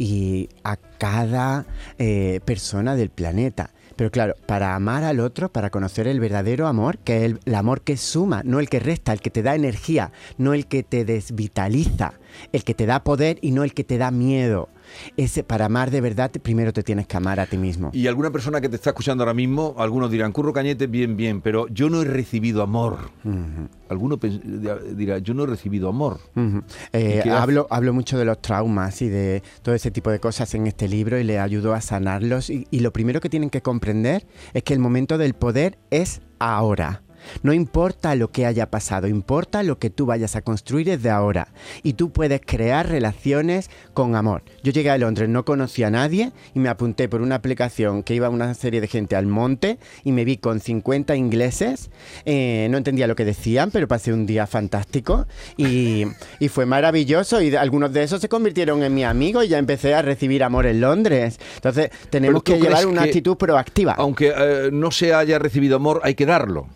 y 0.00 0.48
a 0.64 0.76
cada 0.76 1.66
eh, 1.98 2.40
persona 2.46 2.96
del 2.96 3.10
planeta. 3.10 3.68
Pero 3.96 4.10
claro, 4.10 4.34
para 4.46 4.74
amar 4.74 5.04
al 5.04 5.20
otro, 5.20 5.52
para 5.52 5.68
conocer 5.68 6.08
el 6.08 6.20
verdadero 6.20 6.66
amor, 6.66 6.96
que 6.96 7.18
es 7.18 7.22
el, 7.24 7.40
el 7.44 7.54
amor 7.54 7.82
que 7.82 7.98
suma, 7.98 8.40
no 8.42 8.60
el 8.60 8.70
que 8.70 8.80
resta, 8.80 9.12
el 9.12 9.20
que 9.20 9.28
te 9.28 9.42
da 9.42 9.54
energía, 9.54 10.10
no 10.38 10.54
el 10.54 10.66
que 10.66 10.82
te 10.82 11.04
desvitaliza, 11.04 12.14
el 12.52 12.64
que 12.64 12.72
te 12.72 12.86
da 12.86 13.04
poder 13.04 13.38
y 13.42 13.50
no 13.50 13.62
el 13.62 13.74
que 13.74 13.84
te 13.84 13.98
da 13.98 14.10
miedo. 14.10 14.70
Ese, 15.16 15.44
para 15.44 15.66
amar 15.66 15.90
de 15.90 16.00
verdad, 16.00 16.30
primero 16.30 16.72
te 16.72 16.82
tienes 16.82 17.06
que 17.06 17.16
amar 17.16 17.40
a 17.40 17.46
ti 17.46 17.56
mismo. 17.58 17.90
Y 17.92 18.06
alguna 18.06 18.30
persona 18.30 18.60
que 18.60 18.68
te 18.68 18.76
está 18.76 18.90
escuchando 18.90 19.22
ahora 19.24 19.34
mismo, 19.34 19.74
algunos 19.78 20.10
dirán, 20.10 20.32
Curro 20.32 20.52
Cañete, 20.52 20.86
bien, 20.86 21.16
bien, 21.16 21.40
pero 21.40 21.68
yo 21.68 21.90
no 21.90 22.02
he 22.02 22.04
recibido 22.04 22.62
amor. 22.62 23.10
Alguno 23.88 24.18
dirá, 24.94 25.18
yo 25.18 25.34
no 25.34 25.44
he 25.44 25.46
recibido 25.46 25.88
amor. 25.88 26.20
Eh, 26.92 27.22
hablo, 27.30 27.66
hablo 27.70 27.92
mucho 27.92 28.18
de 28.18 28.24
los 28.24 28.40
traumas 28.40 29.02
y 29.02 29.08
de 29.08 29.42
todo 29.62 29.74
ese 29.74 29.90
tipo 29.90 30.10
de 30.10 30.20
cosas 30.20 30.54
en 30.54 30.66
este 30.66 30.88
libro 30.88 31.18
y 31.18 31.24
le 31.24 31.38
ayudo 31.38 31.74
a 31.74 31.80
sanarlos. 31.80 32.50
Y, 32.50 32.66
y 32.70 32.80
lo 32.80 32.92
primero 32.92 33.20
que 33.20 33.28
tienen 33.28 33.50
que 33.50 33.62
comprender 33.62 34.26
es 34.52 34.62
que 34.62 34.74
el 34.74 34.80
momento 34.80 35.18
del 35.18 35.34
poder 35.34 35.78
es 35.90 36.20
ahora. 36.38 37.02
No 37.42 37.52
importa 37.52 38.14
lo 38.14 38.30
que 38.30 38.46
haya 38.46 38.70
pasado, 38.70 39.06
importa 39.08 39.62
lo 39.62 39.78
que 39.78 39.90
tú 39.90 40.06
vayas 40.06 40.36
a 40.36 40.42
construir 40.42 40.86
desde 40.86 41.10
ahora. 41.10 41.48
Y 41.82 41.94
tú 41.94 42.10
puedes 42.10 42.40
crear 42.44 42.88
relaciones 42.88 43.70
con 43.94 44.14
amor. 44.16 44.42
Yo 44.62 44.72
llegué 44.72 44.90
a 44.90 44.98
Londres, 44.98 45.28
no 45.28 45.44
conocía 45.44 45.88
a 45.88 45.90
nadie 45.90 46.32
y 46.54 46.58
me 46.60 46.68
apunté 46.68 47.08
por 47.08 47.20
una 47.22 47.36
aplicación 47.36 48.02
que 48.02 48.14
iba 48.14 48.28
una 48.28 48.54
serie 48.54 48.80
de 48.80 48.88
gente 48.88 49.16
al 49.16 49.26
monte 49.26 49.78
y 50.04 50.12
me 50.12 50.24
vi 50.24 50.36
con 50.36 50.60
50 50.60 51.16
ingleses. 51.16 51.90
Eh, 52.24 52.68
no 52.70 52.78
entendía 52.78 53.06
lo 53.06 53.16
que 53.16 53.24
decían, 53.24 53.70
pero 53.70 53.88
pasé 53.88 54.12
un 54.12 54.26
día 54.26 54.46
fantástico 54.46 55.26
y, 55.56 56.04
y 56.38 56.48
fue 56.48 56.66
maravilloso. 56.66 57.40
Y 57.42 57.54
algunos 57.56 57.92
de 57.92 58.02
esos 58.02 58.20
se 58.20 58.28
convirtieron 58.28 58.82
en 58.82 58.94
mi 58.94 59.04
amigo 59.04 59.42
y 59.42 59.48
ya 59.48 59.58
empecé 59.58 59.94
a 59.94 60.02
recibir 60.02 60.42
amor 60.44 60.66
en 60.66 60.80
Londres. 60.80 61.38
Entonces, 61.56 61.90
tenemos 62.10 62.42
que 62.42 62.58
llevar 62.58 62.86
una 62.86 63.02
que- 63.02 63.08
actitud 63.08 63.36
proactiva. 63.36 63.94
Aunque 63.98 64.32
eh, 64.36 64.70
no 64.72 64.90
se 64.90 65.14
haya 65.14 65.38
recibido 65.38 65.76
amor, 65.76 66.00
hay 66.04 66.14
que 66.14 66.26
darlo. 66.26 66.68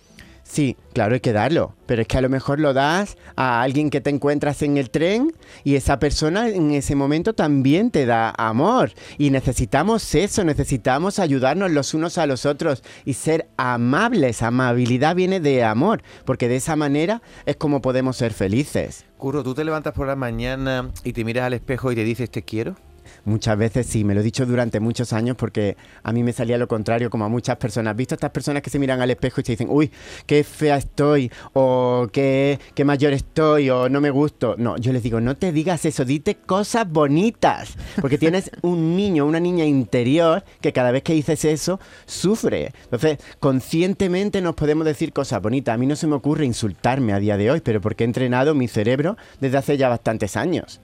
Sí, 0.45 0.77
claro, 0.93 1.15
hay 1.15 1.21
que 1.21 1.33
darlo. 1.33 1.75
Pero 1.87 2.03
es 2.03 2.09
que 2.09 2.19
a 2.19 2.21
lo 2.21 2.29
mejor 2.29 2.61
lo 2.61 2.73
das 2.75 3.17
a 3.35 3.63
alguien 3.63 3.91
que 3.91 4.01
te 4.01 4.11
encuentras 4.11 4.63
en 4.63 4.77
el 4.77 4.91
tren 4.91 5.33
y 5.65 5.75
esa 5.75 5.99
persona 5.99 6.49
en 6.49 6.71
ese 6.71 6.95
momento 6.95 7.35
también 7.35 7.91
te 7.91 8.07
da 8.07 8.33
amor. 8.37 8.93
Y 9.19 9.31
necesitamos 9.31 10.15
eso, 10.15 10.45
necesitamos 10.45 11.19
ayudarnos 11.19 11.71
los 11.71 11.95
unos 11.95 12.19
a 12.19 12.27
los 12.27 12.47
otros 12.47 12.85
y 13.05 13.15
ser 13.15 13.49
amables. 13.57 14.43
Amabilidad 14.43 15.17
viene 15.17 15.41
de 15.41 15.65
amor, 15.65 16.03
porque 16.25 16.49
de 16.49 16.57
esa 16.57 16.77
manera 16.77 17.23
es 17.47 17.57
como 17.57 17.81
podemos 17.81 18.17
ser 18.17 18.33
felices. 18.33 19.07
Curro, 19.17 19.43
¿tú 19.43 19.55
te 19.55 19.65
levantas 19.65 19.95
por 19.95 20.07
la 20.07 20.17
mañana 20.17 20.91
y 21.03 21.15
te 21.15 21.25
miras 21.25 21.47
al 21.47 21.55
espejo 21.55 21.91
y 21.91 21.95
te 21.97 22.05
dices 22.05 22.31
te 22.31 22.43
quiero? 22.43 22.77
Muchas 23.25 23.57
veces 23.57 23.87
sí, 23.87 24.05
me 24.05 24.15
lo 24.15 24.21
he 24.21 24.23
dicho 24.23 24.45
durante 24.45 24.81
muchos 24.81 25.13
años 25.13 25.37
porque 25.37 25.77
a 26.03 26.13
mí 26.13 26.23
me 26.23 26.33
salía 26.33 26.59
lo 26.59 26.69
contrario, 26.69 27.09
como 27.09 27.25
a 27.25 27.29
muchas 27.29 27.57
personas. 27.57 27.93
¿Has 27.93 27.97
visto 27.97 28.15
estas 28.15 28.31
personas 28.31 28.63
que 28.63 28.71
se 28.71 28.79
miran 28.79 29.01
al 29.01 29.11
espejo 29.11 29.41
y 29.41 29.45
se 29.45 29.53
dicen, 29.53 29.69
uy, 29.71 29.91
qué 30.27 30.45
fea 30.45 30.77
estoy, 30.77 31.31
o 31.55 32.09
qué, 32.13 32.59
qué 32.75 32.85
mayor 32.85 33.13
estoy, 33.15 33.71
o 33.71 33.89
no 33.89 34.01
me 34.01 34.11
gusto? 34.11 34.57
No, 34.59 34.77
yo 34.77 34.93
les 34.93 35.03
digo, 35.03 35.21
no 35.21 35.37
te 35.37 35.53
digas 35.53 35.85
eso, 35.85 36.05
dite 36.05 36.35
cosas 36.35 36.89
bonitas, 36.91 37.77
porque 38.01 38.19
tienes 38.19 38.51
un 38.63 38.97
niño, 38.97 39.25
una 39.25 39.41
niña 39.41 39.65
interior 39.65 40.45
que 40.61 40.73
cada 40.73 40.91
vez 40.91 41.03
que 41.03 41.15
dices 41.15 41.45
eso, 41.45 41.81
sufre. 42.05 42.73
Entonces, 42.85 43.19
conscientemente 43.41 44.43
nos 44.43 44.55
podemos 44.55 44.85
decir 44.85 45.13
cosas 45.13 45.41
bonitas. 45.41 45.75
A 45.75 45.79
mí 45.79 45.87
no 45.87 45.97
se 45.97 46.07
me 46.07 46.15
ocurre 46.15 46.45
insultarme 46.45 47.13
a 47.13 47.19
día 47.19 47.37
de 47.37 47.51
hoy, 47.51 47.61
pero 47.61 47.81
porque 47.81 48.05
he 48.05 48.07
entrenado 48.07 48.55
mi 48.55 48.69
cerebro 48.69 49.17
desde 49.41 49.57
hace 49.57 49.77
ya 49.77 49.89
bastantes 49.89 50.37
años. 50.37 50.81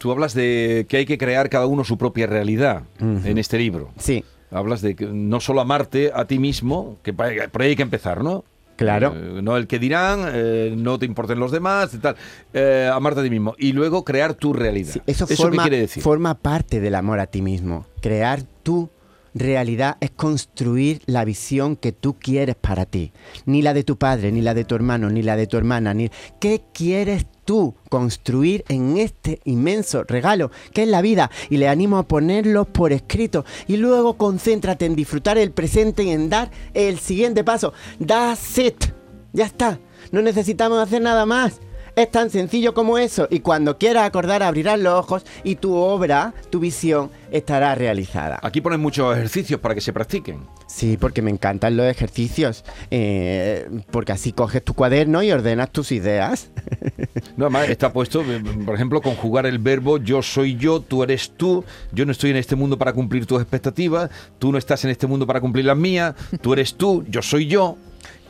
Tú 0.00 0.10
hablas 0.10 0.32
de 0.32 0.86
que 0.88 0.96
hay 0.96 1.04
que 1.04 1.18
crear 1.18 1.50
cada 1.50 1.66
uno 1.66 1.84
su 1.84 1.98
propia 1.98 2.26
realidad 2.26 2.84
en 3.00 3.36
este 3.36 3.58
libro. 3.58 3.90
Sí. 3.98 4.24
Hablas 4.50 4.80
de 4.80 4.96
que 4.96 5.04
no 5.04 5.40
solo 5.40 5.60
amarte 5.60 6.10
a 6.14 6.24
ti 6.24 6.38
mismo, 6.38 6.96
que 7.02 7.12
por 7.12 7.26
ahí 7.26 7.68
hay 7.68 7.76
que 7.76 7.82
empezar, 7.82 8.24
¿no? 8.24 8.42
Claro. 8.76 9.14
Eh, 9.14 9.42
no 9.42 9.58
el 9.58 9.66
que 9.66 9.78
dirán, 9.78 10.24
eh, 10.32 10.72
no 10.74 10.98
te 10.98 11.04
importen 11.04 11.38
los 11.38 11.52
demás, 11.52 11.90
tal. 12.00 12.16
Eh, 12.54 12.90
amarte 12.90 13.20
a 13.20 13.22
ti 13.22 13.28
mismo. 13.28 13.54
Y 13.58 13.74
luego 13.74 14.02
crear 14.02 14.32
tu 14.32 14.54
realidad. 14.54 14.94
Sí, 14.94 15.02
eso, 15.06 15.26
qué 15.26 15.36
forma, 15.36 15.64
quiere 15.64 15.80
decir? 15.80 16.02
forma 16.02 16.32
parte 16.32 16.80
del 16.80 16.94
amor 16.94 17.20
a 17.20 17.26
ti 17.26 17.42
mismo. 17.42 17.84
Crear 18.00 18.42
tu 18.62 18.88
realidad 19.34 19.98
es 20.00 20.10
construir 20.10 21.02
la 21.04 21.26
visión 21.26 21.76
que 21.76 21.92
tú 21.92 22.16
quieres 22.18 22.56
para 22.56 22.86
ti. 22.86 23.12
Ni 23.44 23.60
la 23.60 23.74
de 23.74 23.84
tu 23.84 23.98
padre, 23.98 24.32
ni 24.32 24.40
la 24.40 24.54
de 24.54 24.64
tu 24.64 24.74
hermano, 24.74 25.10
ni 25.10 25.22
la 25.22 25.36
de 25.36 25.46
tu 25.46 25.58
hermana, 25.58 25.92
ni... 25.92 26.10
¿Qué 26.40 26.62
quieres 26.72 27.26
tú 27.50 27.74
construir 27.88 28.64
en 28.68 28.96
este 28.96 29.40
inmenso 29.42 30.04
regalo 30.04 30.52
que 30.72 30.84
es 30.84 30.88
la 30.88 31.02
vida? 31.02 31.32
Y 31.48 31.56
le 31.56 31.66
animo 31.66 31.98
a 31.98 32.06
ponerlo 32.06 32.64
por 32.64 32.92
escrito. 32.92 33.44
Y 33.66 33.76
luego 33.76 34.16
concéntrate 34.16 34.86
en 34.86 34.94
disfrutar 34.94 35.36
el 35.36 35.50
presente 35.50 36.04
y 36.04 36.10
en 36.10 36.30
dar 36.30 36.52
el 36.74 37.00
siguiente 37.00 37.42
paso. 37.42 37.72
That's 38.06 38.56
it. 38.56 38.84
Ya 39.32 39.46
está. 39.46 39.80
No 40.12 40.22
necesitamos 40.22 40.78
hacer 40.78 41.02
nada 41.02 41.26
más. 41.26 41.60
Es 41.96 42.10
tan 42.10 42.30
sencillo 42.30 42.74
como 42.74 42.98
eso 42.98 43.26
y 43.30 43.40
cuando 43.40 43.78
quieras 43.78 44.04
acordar 44.04 44.42
abrirás 44.42 44.78
los 44.78 44.94
ojos 44.94 45.24
y 45.44 45.56
tu 45.56 45.74
obra, 45.74 46.34
tu 46.50 46.60
visión 46.60 47.10
estará 47.30 47.74
realizada. 47.74 48.38
Aquí 48.42 48.60
ponen 48.60 48.80
muchos 48.80 49.16
ejercicios 49.16 49.60
para 49.60 49.74
que 49.74 49.80
se 49.80 49.92
practiquen. 49.92 50.40
Sí, 50.66 50.96
porque 50.96 51.20
me 51.20 51.30
encantan 51.30 51.76
los 51.76 51.86
ejercicios, 51.86 52.64
eh, 52.90 53.68
porque 53.90 54.12
así 54.12 54.32
coges 54.32 54.64
tu 54.64 54.74
cuaderno 54.74 55.22
y 55.22 55.32
ordenas 55.32 55.70
tus 55.70 55.92
ideas. 55.92 56.50
No, 57.36 57.46
además 57.46 57.70
está 57.70 57.92
puesto, 57.92 58.20
eh, 58.22 58.42
por 58.66 58.74
ejemplo, 58.74 59.00
conjugar 59.00 59.46
el 59.46 59.58
verbo 59.58 59.96
yo 59.98 60.20
soy 60.20 60.56
yo, 60.56 60.80
tú 60.80 61.02
eres 61.02 61.32
tú, 61.36 61.64
yo 61.92 62.04
no 62.04 62.12
estoy 62.12 62.30
en 62.30 62.36
este 62.36 62.54
mundo 62.54 62.76
para 62.76 62.92
cumplir 62.92 63.24
tus 63.24 63.40
expectativas, 63.40 64.10
tú 64.38 64.52
no 64.52 64.58
estás 64.58 64.84
en 64.84 64.90
este 64.90 65.06
mundo 65.06 65.26
para 65.26 65.40
cumplir 65.40 65.64
las 65.64 65.76
mías, 65.76 66.14
tú 66.42 66.52
eres 66.52 66.74
tú, 66.74 67.04
yo 67.08 67.22
soy 67.22 67.46
yo. 67.46 67.78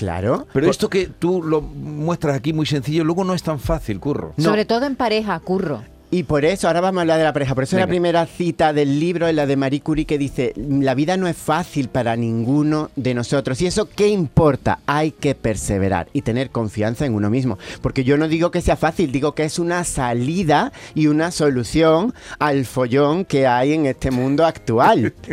Claro. 0.01 0.47
Pero 0.55 0.71
esto 0.71 0.89
que 0.89 1.09
tú 1.09 1.43
lo 1.43 1.61
muestras 1.61 2.35
aquí 2.35 2.55
muy 2.55 2.65
sencillo, 2.65 3.05
luego 3.05 3.23
no 3.23 3.35
es 3.35 3.43
tan 3.43 3.61
fácil, 3.61 4.01
curro. 4.01 4.33
No. 4.39 4.45
Sobre 4.45 4.65
todo 4.65 4.87
en 4.87 4.97
pareja, 4.97 5.39
curro. 5.41 5.83
Y 6.13 6.25
por 6.25 6.45
eso, 6.45 6.67
ahora 6.67 6.81
vamos 6.81 6.99
a 6.99 7.01
hablar 7.03 7.19
de 7.19 7.25
la 7.25 7.33
pareja. 7.33 7.55
Por 7.55 7.63
eso 7.65 7.77
la 7.77 7.83
Venga. 7.83 7.91
primera 7.91 8.27
cita 8.27 8.73
del 8.73 8.99
libro 8.99 9.29
es 9.29 9.35
la 9.35 9.47
de 9.47 9.57
Marie 9.57 9.81
Curie 9.81 10.07
que 10.07 10.19
dice, 10.19 10.53
la 10.57 10.95
vida 10.97 11.17
no 11.17 11.29
es 11.29 11.37
fácil 11.37 11.89
para 11.89 12.17
ninguno 12.17 12.91
de 12.97 13.15
nosotros. 13.15 13.61
¿Y 13.63 13.67
eso 13.67 13.89
qué 13.89 14.09
importa? 14.09 14.81
Hay 14.87 15.13
que 15.13 15.37
perseverar 15.37 16.09
y 16.13 16.23
tener 16.23 16.51
confianza 16.51 17.07
en 17.07 17.15
uno 17.15 17.31
mismo. 17.31 17.59
Porque 17.81 18.03
yo 18.03 18.17
no 18.17 18.27
digo 18.27 18.51
que 18.51 18.61
sea 18.61 18.77
fácil, 18.77 19.13
digo 19.13 19.37
que 19.37 19.45
es 19.45 19.61
una 19.61 19.85
salida 19.85 20.73
y 20.97 21.07
una 21.07 21.31
solución 21.31 22.13
al 22.41 22.65
follón 22.65 23.25
que 23.25 23.47
hay 23.47 23.75
en 23.75 23.87
este 23.87 24.11
mundo 24.11 24.45
actual. 24.47 25.15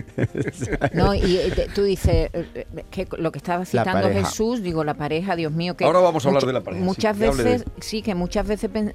No, 0.93 1.13
y 1.13 1.37
eh, 1.37 1.51
te- 1.55 1.67
tú 1.69 1.83
dices 1.83 2.29
eh, 2.33 2.45
eh, 2.53 2.65
que 2.91 3.07
lo 3.17 3.31
que 3.31 3.37
estaba 3.39 3.59
La 3.59 3.65
citando. 3.65 4.09
Jesús, 4.09 4.61
digo, 4.61 4.83
la 4.83 4.93
pareja, 4.93 5.35
Dios 5.35 5.51
mío, 5.51 5.75
que 5.75 5.85
Ahora 5.85 5.99
vamos 5.99 6.25
a 6.25 6.29
hablar 6.29 6.45
de 6.45 6.53
la 6.53 6.61
pareja, 6.61 6.83
Muchas 6.83 7.17
veces, 7.17 7.63
sí, 7.79 8.01
que 8.01 8.15
muchas 8.15 8.45
veces 8.47 8.69
pen- 8.69 8.93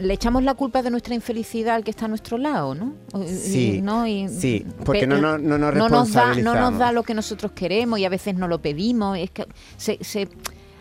le 0.00 0.14
echamos 0.14 0.42
la 0.42 0.54
culpa 0.54 0.82
de 0.82 0.90
nuestra 0.90 1.14
infelicidad 1.14 1.74
al 1.76 1.84
que 1.84 1.90
está 1.90 2.06
a 2.06 2.08
nuestro 2.08 2.38
lado, 2.38 2.74
¿no? 2.74 2.94
Y- 3.24 3.28
Sí, 3.28 3.80
¿no? 3.82 4.06
Y- 4.06 4.28
sí, 4.28 4.66
porque 4.84 5.00
pe- 5.00 5.06
no 5.06 5.20
nos- 5.20 5.40
no 5.40 5.58
nos 5.58 5.74
nos 5.90 6.12
da, 6.12 6.34
no 6.42 6.54
nos 6.70 6.78
da 6.78 6.92
lo 6.92 7.02
que 7.02 7.14
nosotros 7.14 7.52
queremos 7.52 7.98
y 7.98 8.04
a 8.04 8.08
veces 8.08 8.34
no 8.34 8.48
lo 8.48 8.60
pedimos. 8.60 9.18
Es 9.18 9.30
que 9.30 9.46
se, 9.76 9.98
se, 10.02 10.28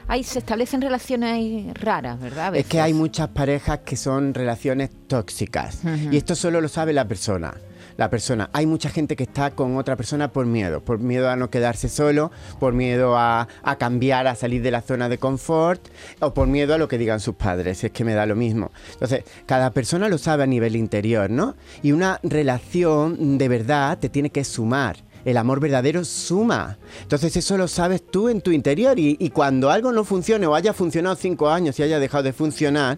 hay, 0.08 0.24
se 0.24 0.40
establecen 0.40 0.82
relaciones 0.82 1.34
ahí 1.34 1.72
raras, 1.74 2.20
¿verdad? 2.20 2.56
Es 2.56 2.66
que 2.66 2.80
hay 2.82 2.94
muchas 2.94 3.28
parejas 3.30 3.80
que 3.86 3.96
son 3.96 4.34
relaciones 4.34 4.90
tóxicas. 5.08 5.80
Y 6.12 6.18
esto 6.18 6.36
solo 6.36 6.60
lo 6.62 6.68
sabe 6.68 6.94
la 6.94 7.08
persona. 7.08 7.54
La 7.98 8.10
persona. 8.10 8.50
Hay 8.54 8.66
mucha 8.66 8.90
gente 8.90 9.16
que 9.16 9.24
está 9.24 9.52
con 9.52 9.78
otra 9.78 9.96
persona 9.96 10.32
por 10.32 10.46
miedo. 10.46 10.82
Por 10.82 11.00
miedo 11.00 11.30
a 11.30 11.36
no 11.36 11.50
quedarse 11.50 11.90
solo, 11.90 12.32
por 12.60 12.74
miedo 12.74 13.18
a, 13.18 13.48
a 13.64 13.76
cambiar, 13.78 14.28
a 14.28 14.36
salir 14.36 14.62
de 14.62 14.72
la 14.72 14.82
zona 14.82 15.10
de 15.10 15.18
confort, 15.18 15.88
o 16.20 16.34
por 16.34 16.48
miedo 16.48 16.74
a 16.74 16.78
lo 16.78 16.88
que 16.88 16.98
digan 16.98 17.20
sus 17.20 17.36
padres. 17.36 17.84
Es 17.84 17.92
que 17.92 18.04
me 18.04 18.14
da 18.14 18.26
lo 18.26 18.36
mismo. 18.36 18.72
Entonces, 18.94 19.24
cada 19.46 19.72
persona 19.72 20.10
lo 20.10 20.18
sabe 20.18 20.44
a 20.44 20.48
nivel 20.48 20.76
interior, 20.76 21.30
¿no? 21.30 21.56
Y 21.82 21.92
una 21.92 22.20
relación 22.24 23.38
de 23.38 23.48
verdad 23.48 23.98
te 23.98 24.10
tiene 24.10 24.30
que 24.30 24.44
sumar. 24.44 24.98
El 25.26 25.38
amor 25.38 25.60
verdadero 25.60 26.04
suma. 26.04 26.78
Entonces 27.02 27.36
eso 27.38 27.58
lo 27.58 27.68
sabes 27.68 28.04
tú 28.06 28.30
en 28.30 28.42
tu 28.42 28.52
interior 28.52 28.98
y, 28.98 29.30
cuando 29.30 29.70
algo 29.70 29.92
no 29.92 30.04
funcione 30.04 30.46
o 30.48 30.56
haya 30.56 30.74
funcionado 30.74 31.16
cinco 31.16 31.50
años 31.50 31.80
y 31.80 31.84
haya 31.84 32.00
dejado 32.00 32.24
de 32.24 32.34
funcionar 32.34 32.98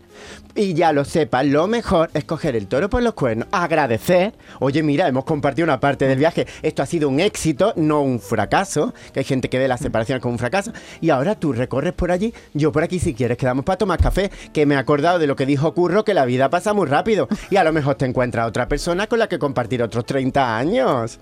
y 0.55 0.73
ya 0.73 0.93
lo 0.93 1.05
sepas, 1.05 1.45
lo 1.45 1.67
mejor 1.67 2.09
es 2.13 2.25
coger 2.25 2.55
el 2.55 2.67
toro 2.67 2.89
por 2.89 3.01
los 3.01 3.13
cuernos, 3.13 3.47
agradecer. 3.51 4.33
Oye, 4.59 4.83
mira, 4.83 5.07
hemos 5.07 5.25
compartido 5.25 5.65
una 5.65 5.79
parte 5.79 6.07
del 6.07 6.19
viaje. 6.19 6.47
Esto 6.61 6.83
ha 6.83 6.85
sido 6.85 7.09
un 7.09 7.19
éxito, 7.19 7.73
no 7.75 8.01
un 8.01 8.19
fracaso. 8.19 8.93
Que 9.13 9.19
hay 9.19 9.25
gente 9.25 9.49
que 9.49 9.59
ve 9.59 9.67
las 9.67 9.81
separaciones 9.81 10.21
como 10.21 10.33
un 10.33 10.39
fracaso. 10.39 10.71
Y 11.01 11.09
ahora 11.09 11.35
tú 11.35 11.53
recorres 11.53 11.93
por 11.93 12.11
allí, 12.11 12.33
yo 12.53 12.71
por 12.71 12.83
aquí 12.83 12.99
si 12.99 13.13
quieres 13.13 13.37
quedamos 13.37 13.65
para 13.65 13.77
tomar 13.77 14.01
café. 14.01 14.31
Que 14.53 14.65
me 14.65 14.75
he 14.75 14.77
acordado 14.77 15.19
de 15.19 15.27
lo 15.27 15.35
que 15.35 15.45
dijo 15.45 15.73
Curro, 15.73 16.03
que 16.03 16.13
la 16.13 16.25
vida 16.25 16.49
pasa 16.49 16.73
muy 16.73 16.87
rápido. 16.87 17.27
Y 17.49 17.57
a 17.57 17.63
lo 17.63 17.73
mejor 17.73 17.95
te 17.95 18.05
encuentras 18.05 18.47
otra 18.47 18.67
persona 18.67 19.07
con 19.07 19.19
la 19.19 19.27
que 19.27 19.39
compartir 19.39 19.81
otros 19.81 20.05
30 20.05 20.57
años. 20.57 21.19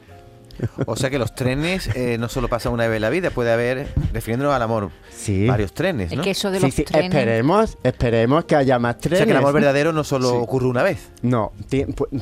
O 0.85 0.95
sea 0.95 1.09
que 1.09 1.19
los 1.19 1.33
trenes 1.35 1.89
eh, 1.95 2.17
no 2.19 2.29
solo 2.29 2.47
pasan 2.47 2.73
una 2.73 2.87
vez 2.87 2.95
en 2.97 3.01
la 3.01 3.09
vida, 3.09 3.29
puede 3.31 3.51
haber, 3.51 3.87
refiriéndonos 4.13 4.53
al 4.55 4.61
amor, 4.61 4.89
Sí. 5.09 5.45
varios 5.47 5.73
trenes, 5.73 6.11
Es 6.11 6.17
¿no? 6.17 6.23
que 6.23 6.31
eso 6.31 6.49
de 6.51 6.59
Sí, 6.59 6.65
los 6.65 6.73
sí, 6.75 6.83
trenes... 6.83 7.09
esperemos, 7.13 7.77
esperemos 7.83 8.45
que 8.45 8.55
haya 8.55 8.79
más 8.79 8.95
O 8.95 8.99
trenes. 8.99 9.19
sea 9.19 9.25
que 9.25 9.31
el 9.31 9.37
amor 9.37 9.53
verdadero 9.53 9.93
no 9.93 10.03
solo 10.03 10.29
Sí. 10.31 10.35
ocurre 10.39 10.67
una 10.67 10.83
vez. 10.83 11.11
No, 11.21 11.51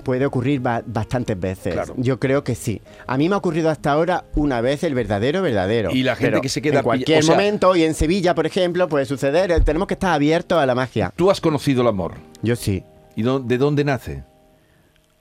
puede 0.04 0.26
ocurrir 0.26 0.60
ba- 0.60 0.84
bastantes 0.86 1.40
veces. 1.40 1.74
Claro. 1.74 1.94
Yo 1.98 2.20
creo 2.20 2.44
que 2.44 2.56
sí. 2.56 2.82
A 3.08 3.18
mí 3.18 3.30
me 3.30 3.36
ha 3.36 3.38
ocurrido 3.38 3.70
hasta 3.70 3.92
ahora 3.92 4.26
una 4.36 4.62
vez 4.62 4.84
el 4.84 4.94
verdadero, 4.96 5.42
verdadero. 5.42 5.92
Y 5.92 6.04
la 6.04 6.16
gente 6.16 6.32
Pero 6.32 6.42
que 6.42 6.50
se 6.50 6.62
queda 6.62 6.80
En 6.80 6.84
cualquier 6.84 7.20
o 7.20 7.24
sea- 7.24 7.36
momento, 7.36 7.76
y 7.76 7.84
en 7.84 7.94
Sevilla, 7.94 8.36
por 8.36 8.46
ejemplo, 8.46 8.88
puede 8.90 9.06
suceder. 9.06 9.52
eh, 9.52 9.62
Tenemos 9.62 9.88
que 9.88 9.94
estar 9.96 10.14
abiertos 10.14 10.58
a 10.58 10.66
la 10.66 10.76
magia. 10.76 11.14
Tú 11.16 11.30
has 11.32 11.40
conocido 11.42 11.82
el 11.82 11.88
amor. 11.88 12.16
Yo 12.42 12.56
sí. 12.56 12.84
¿Y 13.16 13.24
de 13.24 13.58
dónde 13.58 13.84
nace? 13.84 14.24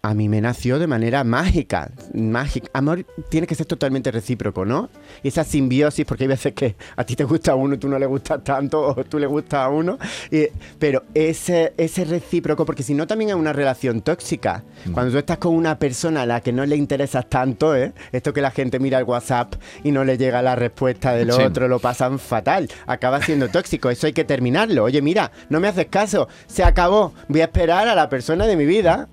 A 0.00 0.14
mí 0.14 0.28
me 0.28 0.40
nació 0.40 0.78
de 0.78 0.86
manera 0.86 1.24
mágica. 1.24 1.90
Mágica. 2.14 2.70
Amor 2.72 3.04
tiene 3.30 3.48
que 3.48 3.56
ser 3.56 3.66
totalmente 3.66 4.12
recíproco, 4.12 4.64
¿no? 4.64 4.90
Y 5.24 5.28
esa 5.28 5.42
simbiosis, 5.42 6.06
porque 6.06 6.24
hay 6.24 6.28
veces 6.28 6.52
que 6.54 6.76
a 6.96 7.02
ti 7.04 7.16
te 7.16 7.24
gusta 7.24 7.56
uno 7.56 7.74
y 7.74 7.78
tú 7.78 7.88
no 7.88 7.98
le 7.98 8.06
gustas 8.06 8.44
tanto, 8.44 8.80
o 8.80 8.94
tú 9.04 9.18
le 9.18 9.26
gustas 9.26 9.60
a 9.60 9.68
uno. 9.68 9.98
y- 10.30 10.46
pero 10.78 11.02
ese, 11.14 11.72
ese 11.76 12.04
recíproco, 12.04 12.64
porque 12.64 12.84
si 12.84 12.94
no 12.94 13.06
también 13.08 13.30
es 13.30 13.36
una 13.36 13.52
relación 13.52 14.00
tóxica. 14.02 14.62
Cuando 14.92 15.10
tú 15.12 15.18
estás 15.18 15.38
con 15.38 15.54
una 15.54 15.78
persona 15.80 16.22
a 16.22 16.26
la 16.26 16.40
que 16.42 16.52
no 16.52 16.64
le 16.64 16.76
interesas 16.76 17.28
tanto, 17.28 17.74
¿eh? 17.74 17.92
Esto 18.12 18.32
que 18.32 18.40
la 18.40 18.52
gente 18.52 18.78
mira 18.78 18.98
el 18.98 19.04
WhatsApp 19.04 19.54
y 19.82 19.90
no 19.90 20.04
le 20.04 20.16
llega 20.16 20.40
la 20.42 20.54
respuesta 20.54 21.12
del 21.12 21.32
Sí. 21.32 21.42
otro, 21.42 21.66
lo 21.66 21.80
pasan 21.80 22.20
fatal. 22.20 22.68
Acaba 22.86 23.20
siendo 23.20 23.48
tóxico. 23.48 23.90
Eso 23.90 24.06
hay 24.06 24.12
que 24.12 24.24
terminarlo. 24.24 24.84
Oye, 24.84 25.02
mira, 25.02 25.32
no 25.48 25.58
me 25.58 25.66
haces 25.66 25.86
caso. 25.86 26.28
Se 26.46 26.62
acabó. 26.62 27.12
Voy 27.26 27.40
a 27.40 27.44
esperar 27.44 27.88
a 27.88 27.96
la 27.96 28.08
persona 28.08 28.46
de 28.46 28.56
mi 28.56 28.64
vida. 28.64 29.08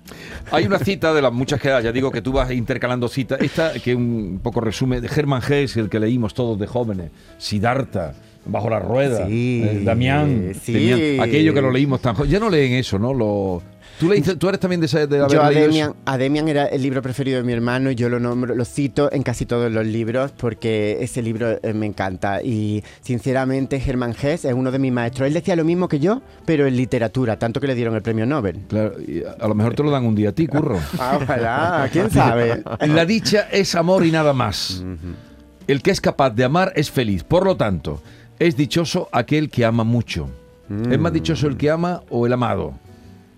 Hay 0.50 0.64
una 0.64 0.78
cita 0.78 1.12
de 1.12 1.22
las 1.22 1.32
muchas 1.32 1.60
que 1.60 1.70
hay, 1.70 1.84
ya 1.84 1.92
digo 1.92 2.10
que 2.10 2.22
tú 2.22 2.32
vas 2.32 2.50
intercalando 2.50 3.08
citas. 3.08 3.40
Esta, 3.40 3.72
que 3.74 3.94
un 3.94 4.40
poco 4.42 4.60
resume, 4.60 5.00
de 5.00 5.08
Hermann 5.08 5.42
Hesse, 5.42 5.78
el 5.78 5.88
que 5.88 6.00
leímos 6.00 6.34
todos 6.34 6.58
de 6.58 6.66
jóvenes, 6.66 7.10
Siddhartha, 7.38 8.14
Bajo 8.46 8.70
la 8.70 8.78
Rueda, 8.78 9.26
Sí, 9.26 9.62
eh, 9.64 9.80
Damián, 9.84 10.52
sí. 10.62 11.18
Aquello 11.20 11.52
que 11.52 11.60
lo 11.60 11.70
leímos 11.70 12.00
tan 12.00 12.16
Ya 12.28 12.38
no 12.38 12.48
leen 12.48 12.74
eso, 12.74 12.98
¿no? 12.98 13.12
Lo, 13.12 13.62
¿tú, 14.00 14.08
leíste- 14.08 14.36
¿Tú 14.36 14.48
eres 14.48 14.60
también 14.60 14.80
de, 14.80 14.86
esa- 14.86 15.06
de 15.06 15.18
haber 15.18 15.30
Yo 15.30 15.42
a 15.42 15.48
leído 15.50 15.66
Demian, 15.66 15.90
eso? 15.90 15.96
a 16.04 16.18
Demian 16.18 16.48
era 16.48 16.66
el 16.66 16.82
libro 16.82 17.02
preferido 17.02 17.38
de 17.38 17.44
mi 17.44 17.52
hermano 17.52 17.90
y 17.90 17.94
yo 17.94 18.08
lo 18.08 18.18
nombro, 18.20 18.54
lo 18.54 18.64
cito 18.64 19.10
en 19.12 19.22
casi 19.22 19.46
todos 19.46 19.70
los 19.72 19.86
libros 19.86 20.32
porque 20.36 20.98
ese 21.00 21.22
libro 21.22 21.58
eh, 21.62 21.72
me 21.74 21.86
encanta 21.86 22.42
y 22.42 22.82
sinceramente 23.00 23.82
Hermann 23.84 24.12
Hesse 24.20 24.46
es 24.46 24.54
uno 24.54 24.70
de 24.70 24.78
mis 24.78 24.92
maestros. 24.92 25.26
Él 25.28 25.34
decía 25.34 25.56
lo 25.56 25.64
mismo 25.64 25.88
que 25.88 25.98
yo, 25.98 26.22
pero 26.44 26.66
en 26.66 26.76
literatura, 26.76 27.38
tanto 27.38 27.60
que 27.60 27.66
le 27.66 27.74
dieron 27.74 27.94
el 27.94 28.02
premio 28.02 28.26
Nobel. 28.26 28.60
Claro, 28.68 28.94
y 29.00 29.22
a 29.24 29.48
lo 29.48 29.54
mejor 29.54 29.74
te 29.74 29.82
lo 29.82 29.90
dan 29.90 30.04
un 30.04 30.14
día 30.14 30.30
a 30.30 30.32
ti, 30.32 30.46
curro. 30.46 30.78
Ah, 30.98 31.18
ojalá, 31.22 31.88
quién 31.92 32.10
sabe. 32.10 32.62
La 32.86 33.04
dicha 33.06 33.48
es 33.50 33.74
amor 33.74 34.04
y 34.04 34.10
nada 34.10 34.32
más. 34.32 34.84
El 35.66 35.82
que 35.82 35.90
es 35.90 36.00
capaz 36.00 36.30
de 36.30 36.44
amar 36.44 36.72
es 36.76 36.90
feliz. 36.90 37.24
Por 37.24 37.44
lo 37.44 37.56
tanto, 37.56 38.00
es 38.38 38.56
dichoso 38.56 39.08
aquel 39.12 39.50
que 39.50 39.64
ama 39.64 39.84
mucho. 39.84 40.28
¿Es 40.90 40.98
más 40.98 41.12
dichoso 41.12 41.46
el 41.46 41.56
que 41.56 41.70
ama 41.70 42.02
o 42.10 42.26
el 42.26 42.32
amado? 42.32 42.74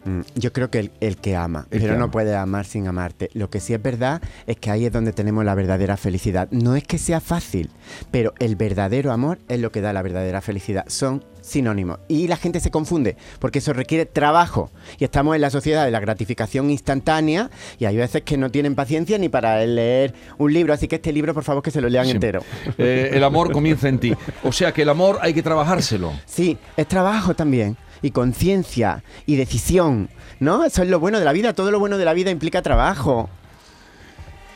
Mm, 0.05 0.21
Yo 0.37 0.53
creo 0.53 0.71
que 0.71 0.79
el, 0.79 0.91
el 1.01 1.17
que 1.17 1.37
ama, 1.37 1.67
El 1.71 1.81
pero 1.81 1.95
que 1.95 1.99
no 1.99 2.11
puede 2.11 2.35
amar 2.37 2.65
sin 2.65 2.87
amarte. 2.89 3.31
Lo 3.35 3.51
que 3.51 3.61
sí 3.61 3.75
es 3.75 3.83
verdad 3.83 4.23
es 4.47 4.57
que 4.57 4.71
ahí 4.71 4.87
es 4.87 4.93
donde 4.93 5.13
tenemos 5.13 5.45
la 5.45 5.55
verdadera 5.55 5.97
felicidad. 5.97 6.49
No 6.51 6.77
es 6.77 6.85
que 6.85 6.99
sea 6.99 7.21
fácil, 7.21 7.71
pero 8.11 8.33
el 8.39 8.57
verdadero 8.57 9.13
amor 9.13 9.39
es 9.49 9.61
lo 9.61 9.73
que 9.73 9.81
da 9.81 9.93
la 9.93 10.03
verdadera 10.03 10.41
felicidad. 10.41 10.85
Son 10.89 11.25
sinónimos. 11.41 11.99
Y 12.09 12.29
la 12.29 12.37
gente 12.37 12.61
se 12.61 12.71
confunde, 12.71 13.17
porque 13.39 13.59
eso 13.61 13.73
requiere 13.73 14.05
trabajo. 14.07 14.71
Y 14.99 15.05
estamos 15.05 15.35
en 15.35 15.41
la 15.41 15.51
sociedad 15.51 15.85
de 15.85 15.91
la 15.91 16.01
gratificación 16.01 16.71
instantánea 16.71 17.51
y 17.79 17.87
hay 17.87 17.97
veces 17.97 18.23
que 18.23 18.37
no 18.37 18.51
tienen 18.51 18.75
paciencia 18.75 19.17
ni 19.19 19.29
para 19.29 19.65
leer 19.65 20.15
un 20.37 20.53
libro. 20.53 20.75
Así 20.75 20.89
que 20.89 20.97
este 20.97 21.13
libro, 21.13 21.33
por 21.35 21.45
favor, 21.45 21.63
que 21.63 21.71
se 21.71 21.81
lo 21.81 21.89
lean 21.89 22.05
Sí. 22.07 22.11
entero. 22.13 22.43
Eh, 22.77 23.11
el 23.15 23.25
amor 23.25 23.51
comienza 23.53 23.89
en 23.89 23.99
ti. 23.99 24.15
O 24.45 24.53
sea 24.53 24.73
que 24.73 24.83
el 24.83 24.89
amor 24.91 25.19
hay 25.23 25.33
que 25.33 25.43
trabajárselo. 25.43 26.13
Sí, 26.27 26.59
es 26.77 26.87
trabajo 26.87 27.35
también. 27.35 27.77
Y 28.03 28.11
conciencia 28.11 29.03
y 29.27 29.37
decisión. 29.37 30.09
¿No? 30.41 30.65
Eso 30.65 30.83
es 30.83 30.89
lo 30.89 31.01
bueno 31.01 31.19
de 31.19 31.25
la 31.25 31.33
vida. 31.33 31.53
Todo 31.53 31.71
lo 31.71 31.79
bueno 31.79 31.99
de 31.99 32.05
la 32.05 32.15
vida 32.15 32.31
implica 32.31 32.63
trabajo. 32.63 33.29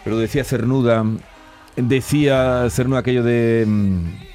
Pero 0.04 0.18
decía 0.18 0.44
Cernuda, 0.44 1.04
decía 1.76 2.68
Cernuda 2.70 3.00
aquello 3.00 3.22
de 3.22 3.64
mm, 3.66 4.31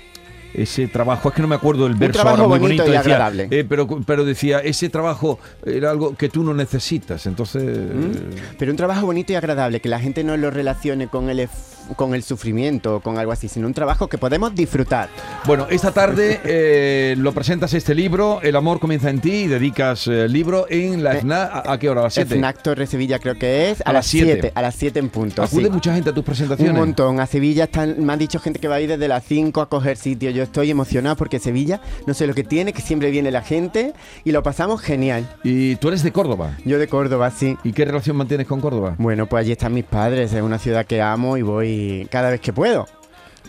ese 0.58 0.88
trabajo, 0.88 1.30
es 1.30 1.36
que 1.36 1.42
no 1.42 1.48
me 1.48 1.56
acuerdo 1.56 1.86
del 1.86 1.96
verso 1.96 2.20
ahora, 2.22 2.48
muy 2.48 2.60
bonito 2.60 2.84
bonito, 2.84 2.84
y 2.84 2.98
decía, 2.98 3.00
agradable. 3.16 3.48
eh, 3.52 3.66
pero, 3.68 3.88
pero 4.06 4.26
decía, 4.26 4.60
ese 4.60 4.90
trabajo 4.90 5.40
era 5.66 5.92
algo 5.92 6.16
que 6.16 6.30
tú 6.30 6.44
no 6.44 6.54
necesitas, 6.54 7.26
entonces... 7.26 7.64
¿Mm? 7.64 8.56
Pero 8.58 8.72
un 8.72 8.78
trabajo 8.78 9.06
bonito 9.06 9.32
y 9.34 9.36
agradable, 9.36 9.80
que 9.80 9.90
la 9.90 10.00
gente 10.00 10.24
no 10.24 10.36
lo 10.38 10.50
relacione 10.52 11.08
con 11.08 11.30
el, 11.30 11.48
con 11.96 12.14
el 12.14 12.24
sufrimiento 12.24 12.96
o 12.98 13.00
con 13.02 13.18
algo 13.18 13.32
así, 13.32 13.48
sino 13.48 13.68
un 13.68 13.74
trabajo 13.74 14.08
que 14.08 14.18
podemos 14.18 14.54
disfrutar. 14.56 15.10
Bueno, 15.46 15.68
esta 15.70 15.92
tarde 15.92 16.42
eh, 16.44 17.16
lo 17.18 17.32
presentas 17.34 17.74
este 17.74 17.94
libro, 17.96 18.40
El 18.42 18.56
amor 18.56 18.80
comienza 18.80 19.10
en 19.10 19.22
ti, 19.22 19.32
y 19.44 19.48
dedicas 19.48 20.08
eh, 20.08 20.26
el 20.26 20.34
libro 20.34 20.66
en 20.70 21.04
la 21.04 21.14
Eh, 21.16 21.20
FNA, 21.20 21.44
¿a, 21.44 21.74
a 21.74 21.78
qué 21.80 21.90
hora? 21.90 22.02
¿A 22.02 22.04
las 22.06 22.14
7? 22.16 22.36
FNAC 22.36 22.62
Torre 22.64 22.88
Sevilla 22.88 23.20
creo 23.20 23.36
que 23.36 23.70
es, 23.72 23.82
a, 23.82 23.90
A 23.90 23.94
las 23.94 24.06
las 24.06 24.08
siete. 24.08 24.32
7, 24.42 24.52
a 24.56 24.62
las 24.62 24.76
7 24.76 25.00
en 25.00 25.10
punto. 25.10 25.44
¿Acude 25.44 25.66
sí. 25.66 25.70
mucha 25.70 25.94
gente 25.94 26.10
a 26.10 26.14
tus 26.14 26.24
presentaciones? 26.24 26.74
Un 26.74 26.80
montón. 26.80 27.20
A 27.20 27.26
Sevilla 27.28 27.66
están, 27.66 28.04
me 28.04 28.14
han 28.14 28.20
dicho 28.20 28.40
gente 28.40 28.60
que 28.60 28.68
va 28.68 28.76
a 28.76 28.82
ir 28.82 28.90
desde 28.90 29.08
las 29.08 29.24
5 29.26 29.62
a 29.62 29.70
coger 29.70 29.98
sitio. 29.98 30.30
Yo 30.32 30.44
estoy 30.48 30.72
emocionado 30.72 31.16
porque 31.16 31.39
Sevilla, 31.39 31.80
no 32.06 32.13
sé 32.13 32.27
lo 32.27 32.34
que 32.34 32.44
tiene, 32.44 32.74
que 32.74 32.82
siempre 32.82 33.12
viene 33.12 33.32
la 33.32 33.42
gente 33.42 33.94
y 34.24 34.32
lo 34.32 34.44
pasamos 34.44 34.82
genial. 34.82 35.27
Y 35.44 35.75
tú 35.75 35.89
eres 35.89 36.04
de 36.04 36.12
Córdoba. 36.12 36.58
Yo 36.66 36.80
de 36.80 36.88
Córdoba, 36.88 37.32
sí. 37.32 37.58
¿Y 37.63 37.74
qué 37.74 37.86
relación 37.86 38.18
mantienes 38.18 38.48
con 38.48 38.62
Córdoba? 38.62 38.96
Bueno, 38.98 39.27
pues 39.27 39.42
allí 39.42 39.51
están 39.51 39.74
mis 39.74 39.86
padres, 39.86 40.34
es 40.34 40.42
una 40.42 40.60
ciudad 40.60 40.86
que 40.86 41.01
amo 41.01 41.38
y 41.38 41.42
voy 41.42 42.08
cada 42.12 42.30
vez 42.30 42.42
que 42.42 42.54
puedo. 42.54 42.88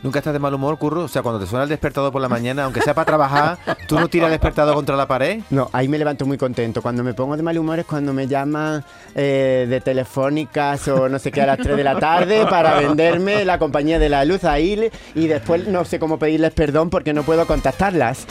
¿Nunca 0.03 0.21
estás 0.21 0.33
de 0.33 0.39
mal 0.39 0.55
humor, 0.55 0.79
Curro? 0.79 1.03
O 1.05 1.09
sea, 1.09 1.23
cuando 1.23 1.41
te 1.41 1.47
suena 1.47 1.65
el 1.65 1.69
despertador 1.69 2.13
por 2.13 2.23
la 2.23 2.29
mañana, 2.29 2.65
aunque 2.65 2.81
sea 2.81 2.95
para 2.95 3.05
trabajar, 3.05 3.59
¿tú 3.89 3.99
no 3.99 4.09
tiras 4.09 4.27
el 4.27 4.33
despertador 4.33 4.75
contra 4.75 4.97
la 4.97 5.09
pared? 5.09 5.41
No, 5.51 5.69
ahí 5.73 5.89
me 5.89 5.99
levanto 5.99 6.25
muy 6.25 6.39
contento. 6.39 6.83
Cuando 6.83 7.03
me 7.03 7.15
pongo 7.15 7.37
de 7.37 7.43
mal 7.43 7.59
humor 7.59 7.81
es 7.81 7.87
cuando 7.87 8.13
me 8.13 8.27
llaman 8.27 8.85
eh, 9.15 9.67
de 9.69 9.81
telefónicas 9.81 10.87
o 10.89 11.09
no 11.09 11.19
sé 11.19 11.33
qué 11.33 11.43
a 11.43 11.47
las 11.47 11.59
3 11.59 11.77
de 11.77 11.85
la 11.85 11.99
tarde 11.99 12.47
para 12.47 12.75
venderme 12.75 13.45
la 13.45 13.59
compañía 13.59 13.99
de 13.99 14.09
la 14.09 14.25
luz 14.25 14.45
ahí 14.45 14.91
y 15.15 15.27
después 15.27 15.67
no 15.67 15.85
sé 15.85 15.99
cómo 15.99 16.19
pedirles 16.19 16.53
perdón 16.53 16.91
porque 16.91 17.13
no 17.13 17.23
puedo 17.23 17.47
contactarlas. 17.47 18.27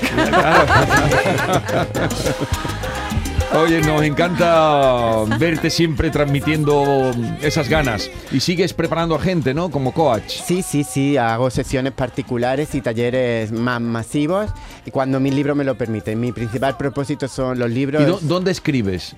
Oye, 3.56 3.82
nos 3.82 4.04
encanta 4.04 5.24
verte 5.40 5.70
siempre 5.70 6.10
transmitiendo 6.12 7.12
esas 7.42 7.70
ganas. 7.70 8.10
Y 8.32 8.42
sigues 8.42 8.74
preparando 8.74 9.16
a 9.16 9.20
gente, 9.20 9.54
¿no? 9.54 9.72
Como 9.72 9.94
coach. 9.94 10.30
Sí, 10.46 10.62
sí, 10.62 10.84
sí, 10.84 11.16
hago 11.18 11.50
sesiones 11.50 11.94
particulares 11.94 12.76
y 12.76 12.82
talleres 12.82 13.52
más 13.54 13.80
masivos 13.82 14.52
y 14.86 14.92
cuando 14.92 15.20
mis 15.20 15.34
libros 15.34 15.56
me 15.56 15.64
lo 15.64 15.76
permiten. 15.78 16.20
Mi 16.20 16.34
principal 16.34 16.76
propósito 16.78 17.28
son 17.30 17.58
los 17.58 17.72
libros. 17.72 18.02
¿Y 18.04 18.06
dó- 18.06 18.20
dónde 18.22 18.52
escribes? 18.52 19.16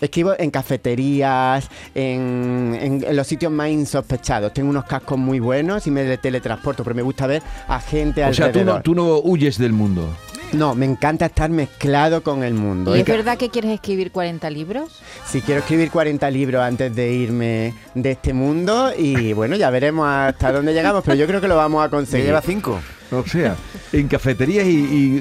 Escribo 0.00 0.34
en 0.38 0.50
cafeterías, 0.50 1.68
en, 1.94 2.76
en- 2.80 3.04
en 3.06 3.16
los 3.16 3.26
sitios 3.26 3.52
más 3.52 3.70
insospechados. 3.70 4.52
Tengo 4.52 4.70
unos 4.70 4.84
cascos 4.84 5.16
muy 5.18 5.38
buenos 5.38 5.86
y 5.86 5.90
me 5.92 6.18
teletransporto, 6.18 6.82
pero 6.82 6.96
me 6.96 7.02
gusta 7.02 7.26
ver 7.28 7.42
a 7.68 7.80
gente 7.80 8.24
O 8.24 8.34
sea, 8.34 8.46
tú 8.52 8.58
alrededor. 8.58 8.76
no, 8.76 8.82
tú 8.82 8.94
no 8.94 9.18
huyes 9.20 9.56
del 9.56 9.72
mundo. 9.72 10.08
No, 10.52 10.74
me 10.74 10.86
encanta 10.86 11.26
estar 11.26 11.50
mezclado 11.50 12.22
con 12.22 12.42
el 12.42 12.54
mundo. 12.54 12.96
¿Y 12.96 13.00
es 13.00 13.06
verdad 13.06 13.36
que 13.36 13.50
quieres 13.50 13.70
escribir 13.72 14.10
40 14.10 14.48
libros? 14.50 15.00
Si 15.26 15.42
quiero 15.42 15.60
escribir 15.60 15.90
40 15.90 16.30
libros 16.30 16.62
antes 16.62 16.94
de 16.94 17.12
irme 17.12 17.74
de 17.94 18.10
este 18.12 18.32
mundo 18.32 18.90
y 18.96 19.34
bueno, 19.34 19.56
ya 19.56 19.68
veremos 19.70 20.08
hasta 20.08 20.50
dónde 20.52 20.72
llegamos, 20.72 21.02
pero 21.04 21.16
yo 21.16 21.26
creo 21.26 21.40
que 21.40 21.48
lo 21.48 21.56
vamos 21.56 21.82
a 21.82 21.86
Se 21.86 21.90
conseguir. 21.90 22.26
lleva 22.26 22.40
cinco. 22.40 22.80
O 23.10 23.24
sea, 23.26 23.56
en 23.92 24.06
cafeterías 24.08 24.66
y, 24.66 24.70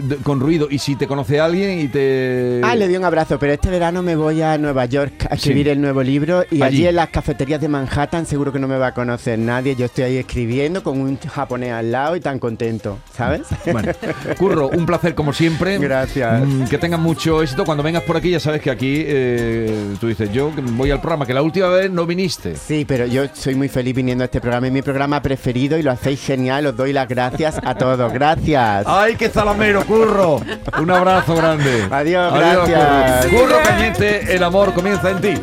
y 0.09 0.15
con 0.23 0.39
ruido. 0.39 0.67
Y 0.69 0.77
si 0.79 0.95
te 0.95 1.07
conoce 1.07 1.39
alguien 1.39 1.79
y 1.79 1.87
te... 1.87 2.61
Ah, 2.63 2.75
le 2.75 2.87
di 2.87 2.95
un 2.97 3.05
abrazo, 3.05 3.39
pero 3.39 3.53
este 3.53 3.69
verano 3.69 4.03
me 4.03 4.15
voy 4.15 4.41
a 4.41 4.57
Nueva 4.57 4.85
York 4.85 5.25
a 5.29 5.35
escribir 5.35 5.65
Sí. 5.65 5.71
el 5.71 5.81
nuevo 5.81 6.03
libro 6.03 6.43
y 6.51 6.61
Allí. 6.61 6.77
allí. 6.77 6.87
en 6.87 6.95
las 6.97 7.09
cafeterías 7.09 7.59
de 7.61 7.67
Manhattan 7.67 8.25
seguro 8.25 8.51
que 8.51 8.59
no 8.59 8.67
me 8.67 8.77
va 8.77 8.87
a 8.87 8.93
conocer 8.93 9.39
nadie. 9.39 9.75
Yo 9.75 9.85
estoy 9.85 10.03
ahí 10.03 10.17
escribiendo 10.17 10.83
con 10.83 10.99
un 10.99 11.17
japonés 11.17 11.71
al 11.71 11.91
lado 11.91 12.15
y 12.15 12.19
tan 12.19 12.39
contento, 12.39 12.99
¿sabes? 13.15 13.41
Bueno, 13.71 13.91
Curro, 14.37 14.67
un 14.69 14.85
placer 14.85 15.15
como 15.15 15.33
siempre. 15.33 15.77
Gracias. 15.77 16.45
Mm, 16.45 16.63
que 16.65 16.77
tengas 16.77 16.99
mucho 16.99 17.41
éxito. 17.41 17.63
Cuando 17.65 17.83
vengas 17.83 18.03
por 18.03 18.17
aquí 18.17 18.31
ya 18.31 18.39
sabes 18.39 18.61
que 18.61 18.69
aquí 18.69 19.03
eh, 19.05 19.95
tú 19.99 20.07
dices, 20.07 20.31
yo 20.31 20.51
voy 20.73 20.91
al 20.91 20.99
programa, 20.99 21.25
que 21.25 21.33
la 21.33 21.41
última 21.41 21.69
vez 21.69 21.89
no 21.91 22.05
viniste. 22.05 22.55
Sí, 22.55 22.85
pero 22.87 23.05
yo 23.05 23.23
soy 23.33 23.55
muy 23.55 23.69
feliz 23.69 23.95
viniendo 23.95 24.23
a 24.23 24.25
este 24.25 24.41
programa. 24.41 24.67
Es 24.67 24.73
mi 24.73 24.81
programa 24.81 25.21
preferido 25.21 25.77
y 25.77 25.83
lo 25.83 25.91
hacéis 25.91 26.21
genial. 26.21 26.65
Os 26.67 26.75
doy 26.75 26.93
las 26.93 27.07
gracias 27.07 27.59
a 27.63 27.75
todos. 27.77 28.11
Gracias. 28.13 28.85
¡Ay, 28.87 29.15
qué 29.15 29.29
zalamero, 29.29 29.85
Curro! 29.85 30.41
Un 30.79 30.91
abrazo 30.91 31.35
grande. 31.35 31.87
Adiós, 31.89 32.33
gracias. 32.33 33.25
Curro. 33.27 33.41
Curro 33.41 33.57
Cañete, 33.63 34.35
el 34.35 34.43
amor 34.43 34.73
comienza 34.73 35.09
en 35.11 35.21
ti. 35.21 35.33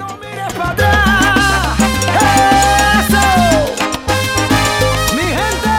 Mi 5.14 5.22
gente, 5.22 5.78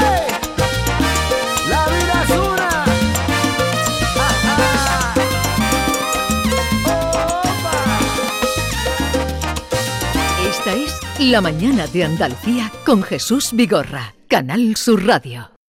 la 1.69 1.85
vida 1.87 2.23
es 2.23 2.29
una. 2.31 2.85
Esta 10.49 10.73
es 10.73 11.01
La 11.19 11.41
mañana 11.41 11.87
de 11.87 12.03
Andalucía 12.03 12.71
con 12.85 13.03
Jesús 13.03 13.51
Vigorra, 13.53 14.13
Canal 14.27 14.75
Sur 14.75 15.05
Radio. 15.05 15.54